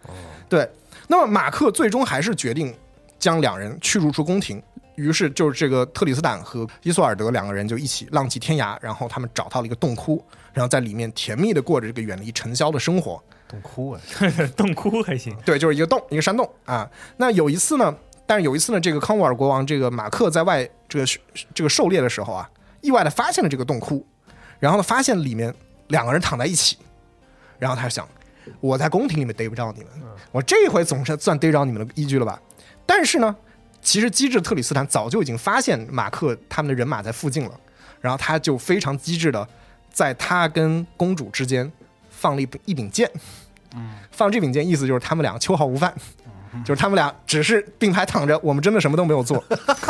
[0.48, 0.68] 对，
[1.08, 2.74] 那么马克最终还是决定
[3.18, 4.62] 将两人驱逐出宫廷。
[4.94, 13.20] 于是就是这个特里斯坦和伊索尔德两个人就一起浪迹天涯，然后他们找到了一个洞窟，然后在里面甜蜜的过着这个远离尘嚣的生活。
[13.48, 14.00] 洞窟啊！
[14.54, 15.34] 洞窟还行。
[15.46, 16.88] 对，就是一个洞，一个山洞啊。
[17.16, 17.94] 那有一次呢，
[18.26, 21.06] 但是有一次呢，这个康沃尔国王这个马克在外这个
[21.54, 22.48] 这个狩猎的时候啊，
[22.82, 24.06] 意外的发现了这个洞窟，
[24.58, 25.52] 然后呢，发现里面
[25.92, 26.76] 两个人躺在一起，
[27.58, 28.08] 然后他想，
[28.58, 29.90] 我在宫廷里面逮不着你们，
[30.32, 32.40] 我这回总是算逮着你们的依据了吧？
[32.84, 33.36] 但是呢，
[33.80, 37.60] 其实机智特里斯坦早就已经发现马克他们的人马在附近了，
[38.00, 39.46] 然后他就非常机智的
[39.92, 41.70] 在他跟公主之间
[42.10, 43.08] 放了一柄一柄剑。
[44.10, 45.94] 放这柄剑，意思就是他们俩秋毫无犯，
[46.62, 49.42] 就是他们俩只是并排躺着，我们真的什么都没有做。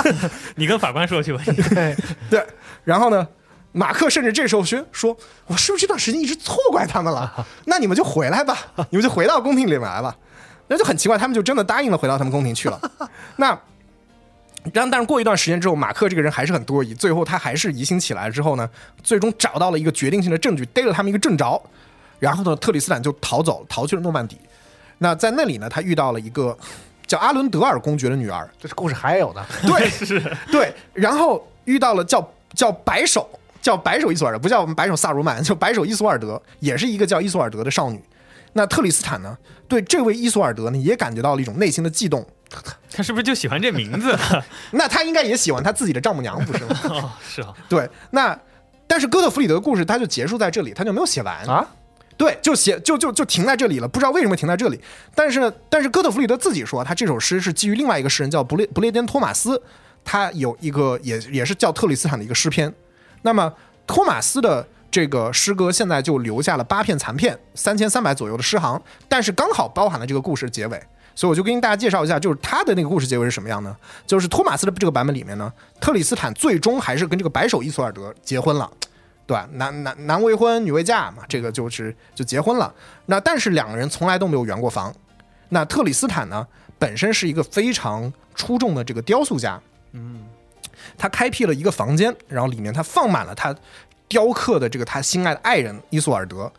[0.54, 1.42] 你跟法官说去吧。
[1.74, 1.96] 对，
[2.30, 2.46] 对，
[2.84, 3.26] 然后呢，
[3.72, 5.16] 马克甚至这时候说说，
[5.46, 7.46] 我是不是这段时间一直错怪他们了？
[7.66, 8.58] 那你们就回来吧，
[8.90, 10.16] 你们就回到宫廷里面来吧。
[10.68, 12.80] 那就很奇怪，他们就真的答应了回到他们宫廷去了。
[13.36, 13.58] 那。
[14.72, 18.70] 然后，但是过一段时间之后，马克这个人还是很多疑，最后他还是疑心起来了之后呢，
[19.02, 21.60] 最终找到了一个决定性的证据，逮了他们一个正着。
[22.20, 24.38] 然后呢，特里斯坦就逃走，逃去了诺曼底。
[24.98, 26.56] 那在那里呢，他遇到了一个
[27.08, 29.44] 叫阿伦德尔公爵的女儿，这故事还有呢。
[29.62, 33.28] 对， 是，对，然后遇到了叫叫白手，
[33.62, 38.02] 叫白手伊索尔德，不叫我们白手萨鲁曼，叫白手伊索尔德，也是一个叫伊索尔德的少女。
[38.52, 42.26] 那特里斯坦呢，对这位伊索尔德呢，也感觉到了一种内心的悸动。
[42.90, 44.14] 他是不是就喜欢这名字？
[44.72, 46.76] 那他应该也喜欢他自己的丈母娘，不是吗？
[46.84, 48.38] 哦，是啊，对，那
[48.86, 51.66] 但是哥特弗里德的故事他就结束在这里，他就没有写完啊。
[52.18, 54.78] 对，就写就就就停在这里了，不知道为什么停在这里。
[55.14, 59.60] 但是，但是哥特弗里德自己说，他这首诗是基于另外一个诗人叫不列不列颠托马斯，
[60.04, 62.72] 他有一个也也是叫特里斯坦的一个诗篇。
[63.22, 63.52] 那么
[63.86, 70.82] 托马斯的这个诗歌现在就留下了八片残片，三千三百左右的诗行，但是刚好包含了这个故事结尾。
[71.14, 73.76] 所以我就跟大家介绍一下，就是他的那个故事结尾是什么样呢？
[74.06, 78.70] 就是托马斯的这个版本里面呢，特里斯坦最终还是跟这个白手伊索尔德结婚了。
[79.24, 79.48] 对吧？
[79.52, 82.74] 男男男未婚女未嫁嘛，这个就是就结婚了。
[83.06, 84.92] 那但是两个人从来都没有圆过房。
[85.50, 86.44] 那特里斯坦呢，
[86.76, 89.58] 本身是一个非常出众的这个雕塑家，
[89.92, 90.24] 嗯，
[90.96, 93.54] 他开辟了一个房间，然后里面他放满了他
[94.08, 96.50] 雕刻的这个他心爱的爱人伊索尔德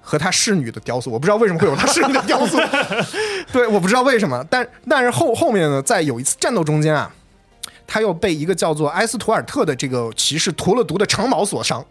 [0.00, 1.10] 和他侍女的雕塑。
[1.10, 2.58] 我不知道为什么会有他侍女的雕塑，
[3.52, 4.44] 对，我不知道为什么。
[4.50, 7.10] 但但是后后面呢，在有一次战斗中间啊。
[7.90, 11.82] 他又被一个叫做埃斯图尔特的这个骑士涂了毒的长矛所伤，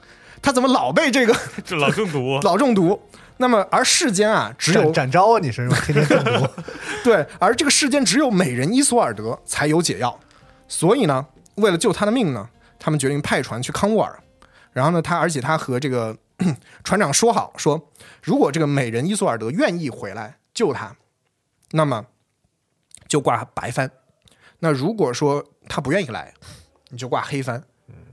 [0.44, 1.36] 他怎么老被这个
[1.66, 3.02] 这老中毒， 老中毒？
[3.38, 6.48] 那么而世间啊，只有展展昭啊，你是天天中毒，
[7.04, 10.16] 对，而这个世间只有美人伊索尔德才有解药，
[10.68, 11.26] 所以呢，
[11.56, 14.22] 为了救他的命呢，他们决定派船去康沃尔，
[14.72, 16.18] 然后呢，他而且他和这个
[16.84, 17.90] 船长说好，说
[18.22, 20.96] 如果这个美人伊索尔德愿意回来救他，
[21.72, 22.06] 那么
[23.08, 23.90] 就挂白帆。
[24.60, 26.34] 那如果说他不愿意来，
[26.90, 27.64] 你就挂黑帆，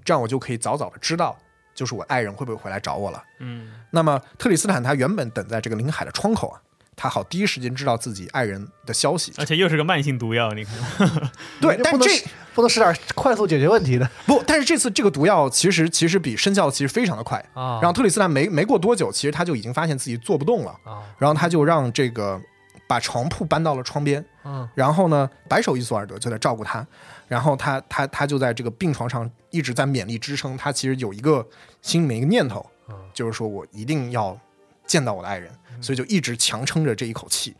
[0.05, 1.37] 这样我就可以早早的知道，
[1.75, 3.23] 就是我爱人会不会回来找我了。
[3.41, 6.61] 嗯，那么特里斯坦他原本等在这个临海的窗口啊，
[6.97, 9.33] 他好第一时间知道自己爱人的消息。
[9.37, 11.09] 而且又是个慢性毒药，你看，
[11.61, 12.11] 对，但这
[12.55, 14.09] 不能使点快速解决问题的。
[14.27, 17.39] 不，但是这次这个毒药其实其实比生效其实非常的快。
[17.53, 17.79] 啊。
[17.81, 21.03] 然后特里斯坦没没过多久，其实他就已经发现自己做不动了，啊。
[21.19, 22.41] 然后他就让这个
[22.87, 24.69] 把床铺搬到了窗边，嗯。
[24.75, 26.87] 然后呢，白手伊索尔德就在照顾他，
[27.27, 31.45] 然后他他他就在这个病床上一直在勉力支撑，他其实有一个
[31.83, 32.65] 心里面一个念头，
[33.13, 34.39] 就是说我一定要
[34.87, 35.51] 见到我的爱人，
[35.81, 37.55] 所以就一直强撑着这一口气。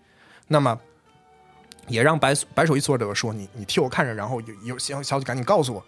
[0.49, 0.79] 那么
[1.89, 5.85] 也让白白鼠伊索尔德说：“你你替我看着，然后有有消消息赶紧告诉我。”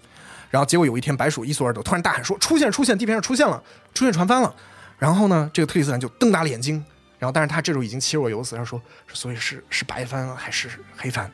[0.50, 2.96] 然后结果有一天，白鼠伊索尔德突然大喊说：“出现出现！
[2.96, 4.54] 地平上出现了，出现船帆了！”
[4.98, 6.82] 然后呢，这个特里斯坦就瞪大了眼睛，
[7.18, 8.80] 然后但是他这时候已经气若游丝，他说
[9.12, 11.30] ：“所以是是白帆还是黑帆？”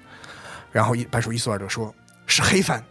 [0.73, 1.95] 然后一白鼠伊索尔德说
[2.27, 2.83] ：“是黑帆。”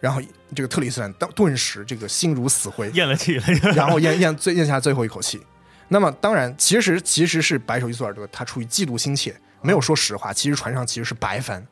[0.00, 0.20] 然后
[0.54, 3.44] 这个特里斯坦当顿时这个心如死灰，咽了气了，
[3.74, 5.40] 然后咽咽最咽下最后一口气。
[5.88, 10.32] 那么当然，其实其实是白手伊索尔德他出于嫉妒心切，没有说实话。
[10.32, 11.64] 其实船上其实是白帆，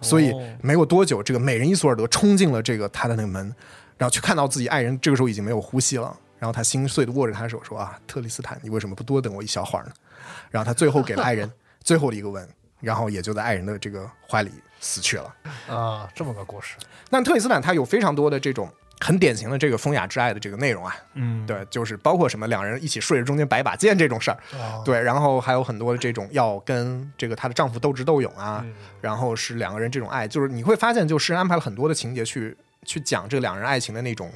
[0.00, 0.32] 所以
[0.62, 3.54] 没过多久，这个美人伊索尔德冲进了这个他的那个门，
[3.96, 9.92] 然后去看到自己爱人这个时候已经没有呼吸了，然后他心碎的握着他的手说：“啊，特里斯坦，你为什么不多等我一小会儿呢？”
[10.50, 11.50] 然后他最后给了爱人
[11.84, 12.48] 最后的一个吻，
[12.80, 14.50] 然后也就在爱人的这个怀里
[14.80, 15.34] 死去了。
[15.68, 16.76] 啊，这么个故事。
[17.10, 24.82] 那特里斯坦他有非常多的这种很典型的这个风雅之爱的这个内容啊，嗯，对，就是包括什么两人一起睡着中间摆把剑这种事儿，哦。
[24.84, 34.30] 对，然后还有很多的这种要跟这个她的丈夫斗智斗勇啊，嗯然后是两个人这种爱，就是你会发现，就诗人安排了很多的情节去去讲这两人爱情的那种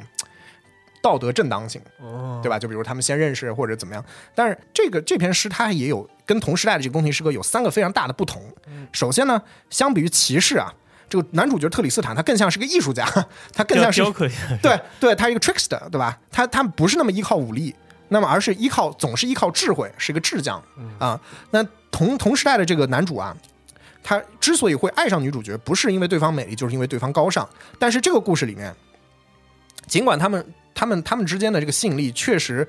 [1.02, 2.40] 道德正当性，哦。
[2.42, 2.58] 对吧？
[2.58, 8.42] 就比如他们先认识或者怎么样，但是这个这篇诗它也有跟同时代的这个宫廷诗歌有三个非常大的不同。
[8.92, 10.72] 首先呢，相比于骑士啊，
[11.12, 13.06] 这个男主角特里斯坦他更像是个艺术家，
[13.52, 14.02] 他更像是
[14.62, 16.18] 对对，他是一个 trickster，对吧？
[16.30, 17.74] 他他不是那么依靠武力，
[18.08, 20.58] 那么而是依靠总是依靠智慧，是一个智将
[20.98, 21.20] 啊。
[21.50, 23.36] 那同同时代的这个男主啊，
[24.02, 27.46] 他之所以会爱上女主角，不是因为对方美丽，就是因为对方高尚。
[27.78, 28.74] 但是这个故事里面，
[29.86, 32.66] 尽管他们他们他们之间的这个吸引力确实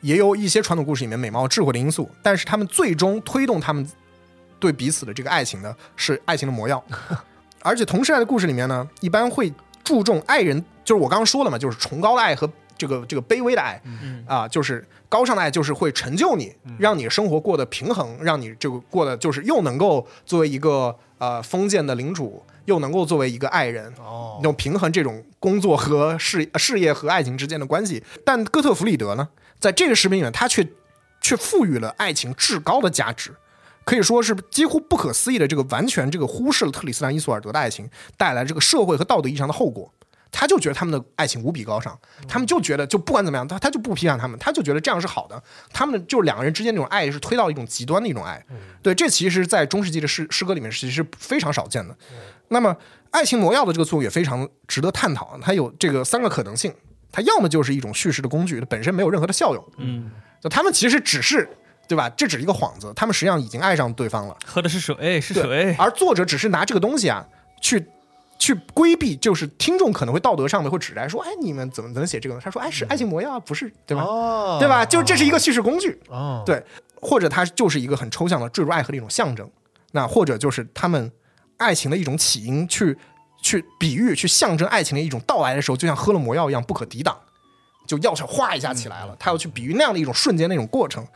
[0.00, 3.88] 也有一些传统故事里面美貌智慧的因素，但是他们最终推动他们
[4.58, 6.84] 对彼此的这个爱情的是爱情的魔药。
[7.64, 9.50] 而且同时代的故事里面呢，一般会
[9.82, 13.80] 注重爱人，就是我刚刚说了嘛，就是崇高的爱和这个这个卑微的爱，
[14.26, 28.02] 啊，就是高尚的爱，就是会成就你，让你生活过得平衡，让你这个过得就是又能够作为一个呃封建的领主，又能够作为一个爱人，哦那种平衡这种工作和事事业和爱情之间的关系。
[28.24, 29.28] 但哥特弗里德呢，
[29.58, 30.66] 在这个视频里面，他却
[31.20, 33.30] 却赋予了爱情至高的价值。
[33.84, 39.92] 可以说是几乎不可思议的，这个完全这个忽视了特里斯坦伊索尔德的爱情带来这个社会和道德意义上的后果。
[40.36, 41.96] 他就觉得他们的爱情无比高尚，
[42.26, 45.40] 他们就觉得就不管怎么样，他他就不批判他们，他就觉得这样是好的。
[45.72, 48.44] 他们就是两个人之间那种爱是推到一种极端的一种爱。
[48.82, 51.96] 对，这其实，在中世纪的诗诗歌里面其实是非常少见的。
[52.48, 52.76] 那么，
[53.12, 55.38] 爱情魔药的这个作用也非常值得探讨。
[55.40, 56.74] 它有这个三个可能性，
[57.12, 59.64] 它要么就是一种叙事的工具，它本身没有任何的效用。
[59.76, 60.10] 嗯，
[60.42, 61.48] 就他们其实只是
[61.86, 62.08] 对吧？
[62.10, 64.36] 这只是一个幌子，他们实际上已经爱上对方了。
[64.46, 67.26] 喝的是水，哎，是水，而作者只是拿这个东西啊，
[67.60, 67.86] 去
[68.38, 72.40] 去规避，就是听众可能会道德上面会指摘说，哎，你们怎么能写这个呢？
[72.42, 74.02] 他说，哎，是爱情魔药啊，不是对吧？
[74.02, 74.84] 哦对吧？
[74.84, 76.62] 就这是一个叙事工具，哦，对，
[77.00, 79.48] 或者它就是一个很抽象的坠入爱河的一种象征，
[79.92, 81.10] 那或者就是他们
[81.58, 82.96] 爱情的一种起因，去
[83.42, 87.16] 去比喻、去象征爱情的一种到来的时候，就像喝了魔药一样不可抵挡，
[87.86, 89.14] 就药效哗一下起来了。
[89.18, 91.06] 他要去比喻那样的一种瞬间的一种过程。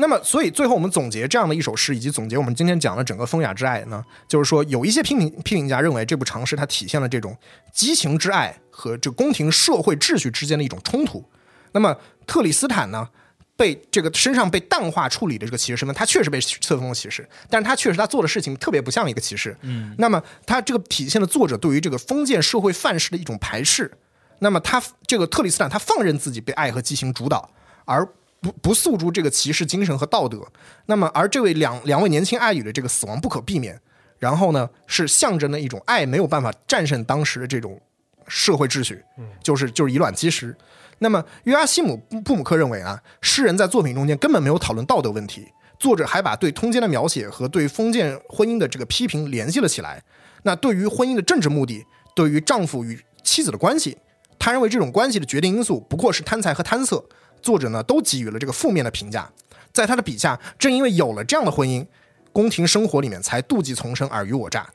[0.00, 7.36] 那么，所以最后我们总结这样的一首诗，以及总结我们今天讲的整个风雅之爱呢，就是说有一些批评批评家认为这部长诗它体现了这种
[7.72, 11.24] 激情之爱和这宫廷社会秩序之间的一种冲突。
[11.72, 11.94] 那么
[12.26, 13.08] 特里斯坦呢，
[13.56, 19.54] 被这个身上被淡化处理的这个骑士身份，他确实被册封了骑士，但是他确实他做的事情特别不像一个骑士。
[19.60, 23.90] 嗯，那么他这个体现了作者对于这个封建社会范式的一种排斥。
[24.38, 27.50] 那么他这个特里斯坦他放任自己被爱和激情主导，
[27.84, 28.08] 而
[28.40, 30.46] 不不诉诸这个骑士精神和道德。
[30.86, 33.80] 那么而这位两两位年轻爱侣的这个死亡不可避免，
[34.18, 37.80] 然后呢是象征的一种爱没有办法战胜当时的这种
[38.26, 39.02] 社会秩序，
[39.42, 40.56] 就是就是以卵击石。
[40.98, 45.48] 那么约阿希姆布布姆克认为啊，诗人在作品中间根本没有讨论道德问题，
[45.78, 50.02] 作者还把对通奸的描写和对封建婚姻的这个批评联系了起来。
[50.42, 53.96] 那对于婚姻的政治目的，对于丈夫与妻子的关系，
[54.38, 57.02] 他认为这种关系的决定因素不过是贪财和贪色，
[57.42, 59.30] 作者呢都给予了这个负面的评价。
[59.72, 61.86] 在他的笔下，正因为有了这样的婚姻，
[62.32, 64.68] 宫廷生活里面才妒忌丛生、尔虞我诈。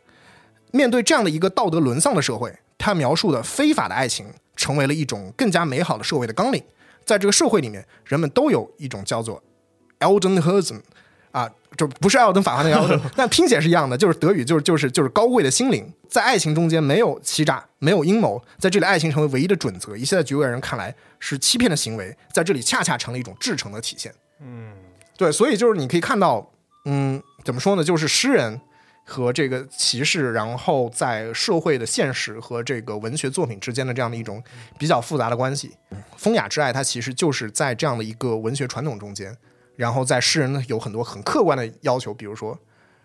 [0.71, 4.25] 面对这样的一个道德沦丧的社会，他描述的非法的爱情
[4.55, 6.63] 成为了一种更加美好的社会的纲领。
[7.05, 9.43] 在这个社会里面，人们都有一种叫做
[9.99, 10.81] Eldenherzen
[11.35, 15.91] 啊，就不是艾尔登法环 那个 Elden，但拼写是一样的，就是德语，就是就是就是高贵的心灵。
[16.07, 19.97] 在爱情中间没有欺诈，没有阴谋，在这里爱情成为唯一的准则。
[19.97, 24.13] 一切在局外人看来是欺骗的行为，在这里恰恰成了一种至诚的体现。
[24.39, 24.71] 嗯，
[25.17, 26.49] 对，所以就是你可以看到，
[26.85, 27.83] 嗯，怎么说呢？
[27.83, 28.61] 就是诗人
[29.03, 34.41] 和这个骑士，然后在社会的现实和这个文学作品之间的这样的一种
[34.79, 35.75] 比较复杂的关系。
[36.15, 39.35] 风雅之爱，它其实就是在这样的一个文学传统中间，
[39.75, 42.57] 然后在诗人呢有很多很客观的要求，比如说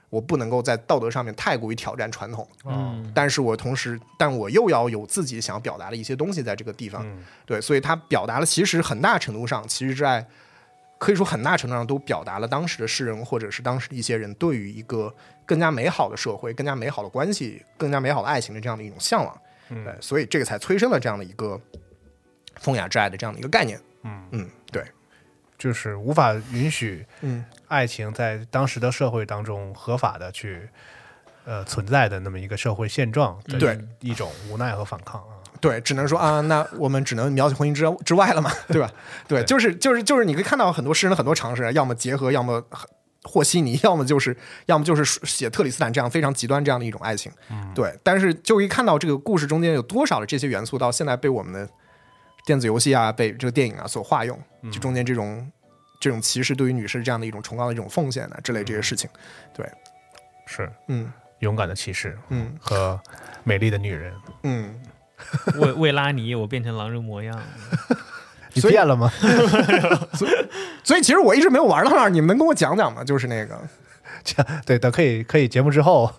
[0.09, 3.13] 我不能够在道德上面太过于挑战传统，嗯。
[3.15, 7.25] 但是我同时，但我又要有自己想要表达的一些东西在这个地方，嗯。
[7.47, 10.27] 对，所以他表达了其实很大程度上，其实之爱
[10.99, 15.15] 可以说很大程度上都表达了当时的诗人或者是当时一些人对于一个
[15.47, 19.41] 更加美好的社会、更加美好的关系、更加美好的爱情的这样的一种向往，
[19.71, 19.85] 嗯。
[19.85, 21.59] 对，所以这个才催生了这样的一个
[22.57, 24.29] 风雅之爱的这样的一个概念，嗯。
[24.33, 24.85] 嗯，对，
[25.61, 30.69] 就是无法允许嗯爱情在当时的社会当中合法的去
[31.45, 35.37] 呃存在的那么一个社会现状对一种无奈和反抗啊。
[35.61, 38.91] 对，只能说啊，那我们只能描写婚姻之之外了嘛，对吧？
[39.29, 42.65] 对，对就是就是就是，你可以看到很多诗人的很多尝试，要么结合，要么
[43.23, 44.35] 和稀泥，要么就是
[44.65, 47.31] 要么就是写特里斯坦这样非常极端这样的一种爱情。
[47.51, 51.69] 嗯对，但是就一看到这个故事中间有多少的这些元素，到现在被我们的
[52.45, 54.39] 电子游戏啊，被这个电影啊所化用，
[54.73, 55.51] 就中间这种
[56.01, 59.09] 这种歧视对于女士这样的一种崇高的一种奉献啊之类这些事情。
[59.55, 59.67] 对，
[60.47, 63.01] 是嗯勇敢的骑士嗯和
[63.45, 64.13] 美丽的女人，
[64.43, 64.75] 嗯，
[65.57, 67.41] 为为拉尼，我变成狼人模样。
[68.53, 69.09] 你变了吗？
[70.15, 70.33] 所以
[70.83, 73.05] 所以其实我一直没有玩到那儿，你们能跟我讲讲吗？
[73.05, 73.57] 就是那个
[74.67, 76.13] 对，等可以可以节目之后，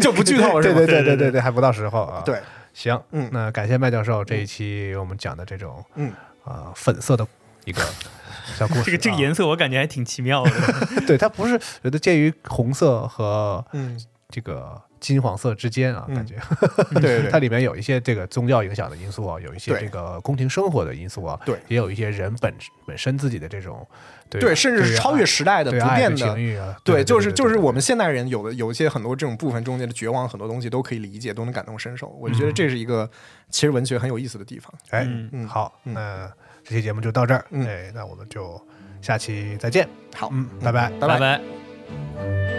[0.00, 0.86] 就不剧透是对？
[0.86, 2.40] 对对对对对，还不到时候啊。，对，
[2.74, 6.12] 行，嗯那感谢麦教授这一期我们讲的这种嗯
[6.44, 7.26] 啊粉色的
[7.64, 7.80] 一个
[8.56, 8.84] 小故事啊。
[8.86, 10.50] 这个这个颜色我感觉还挺奇妙的。
[11.06, 16.14] 对它不是觉得介于红色和嗯，这个金黄色之间啊，嗯。
[16.14, 16.36] 感觉。
[17.00, 21.58] 对它里面有一些这个宗教影响的因素啊，有一些这个宫廷生活的因素啊，对。
[21.68, 22.54] 也有一些人本
[22.86, 23.86] 本身自己的这种
[24.30, 26.38] 对对，甚至是超越时代的、不变的情。
[26.38, 32.08] 欲啊，对，就是就是我们现代人有的有一些很多这种部分中间的绝望，很多东西都可以理解，都能感同身受。
[32.20, 33.10] 我就觉得这是一个
[33.50, 34.72] 其实文学很有意思的地方。
[34.90, 35.28] 哎嗯。
[35.32, 35.92] 嗯好，嗯。
[35.94, 36.32] 那
[36.64, 37.66] 这期节目就到这儿，嗯。
[37.66, 38.60] 哎，那我们就
[39.02, 40.88] 下期再见，好，嗯，拜拜。
[41.00, 41.08] 拜。
[41.08, 42.51] 拜拜。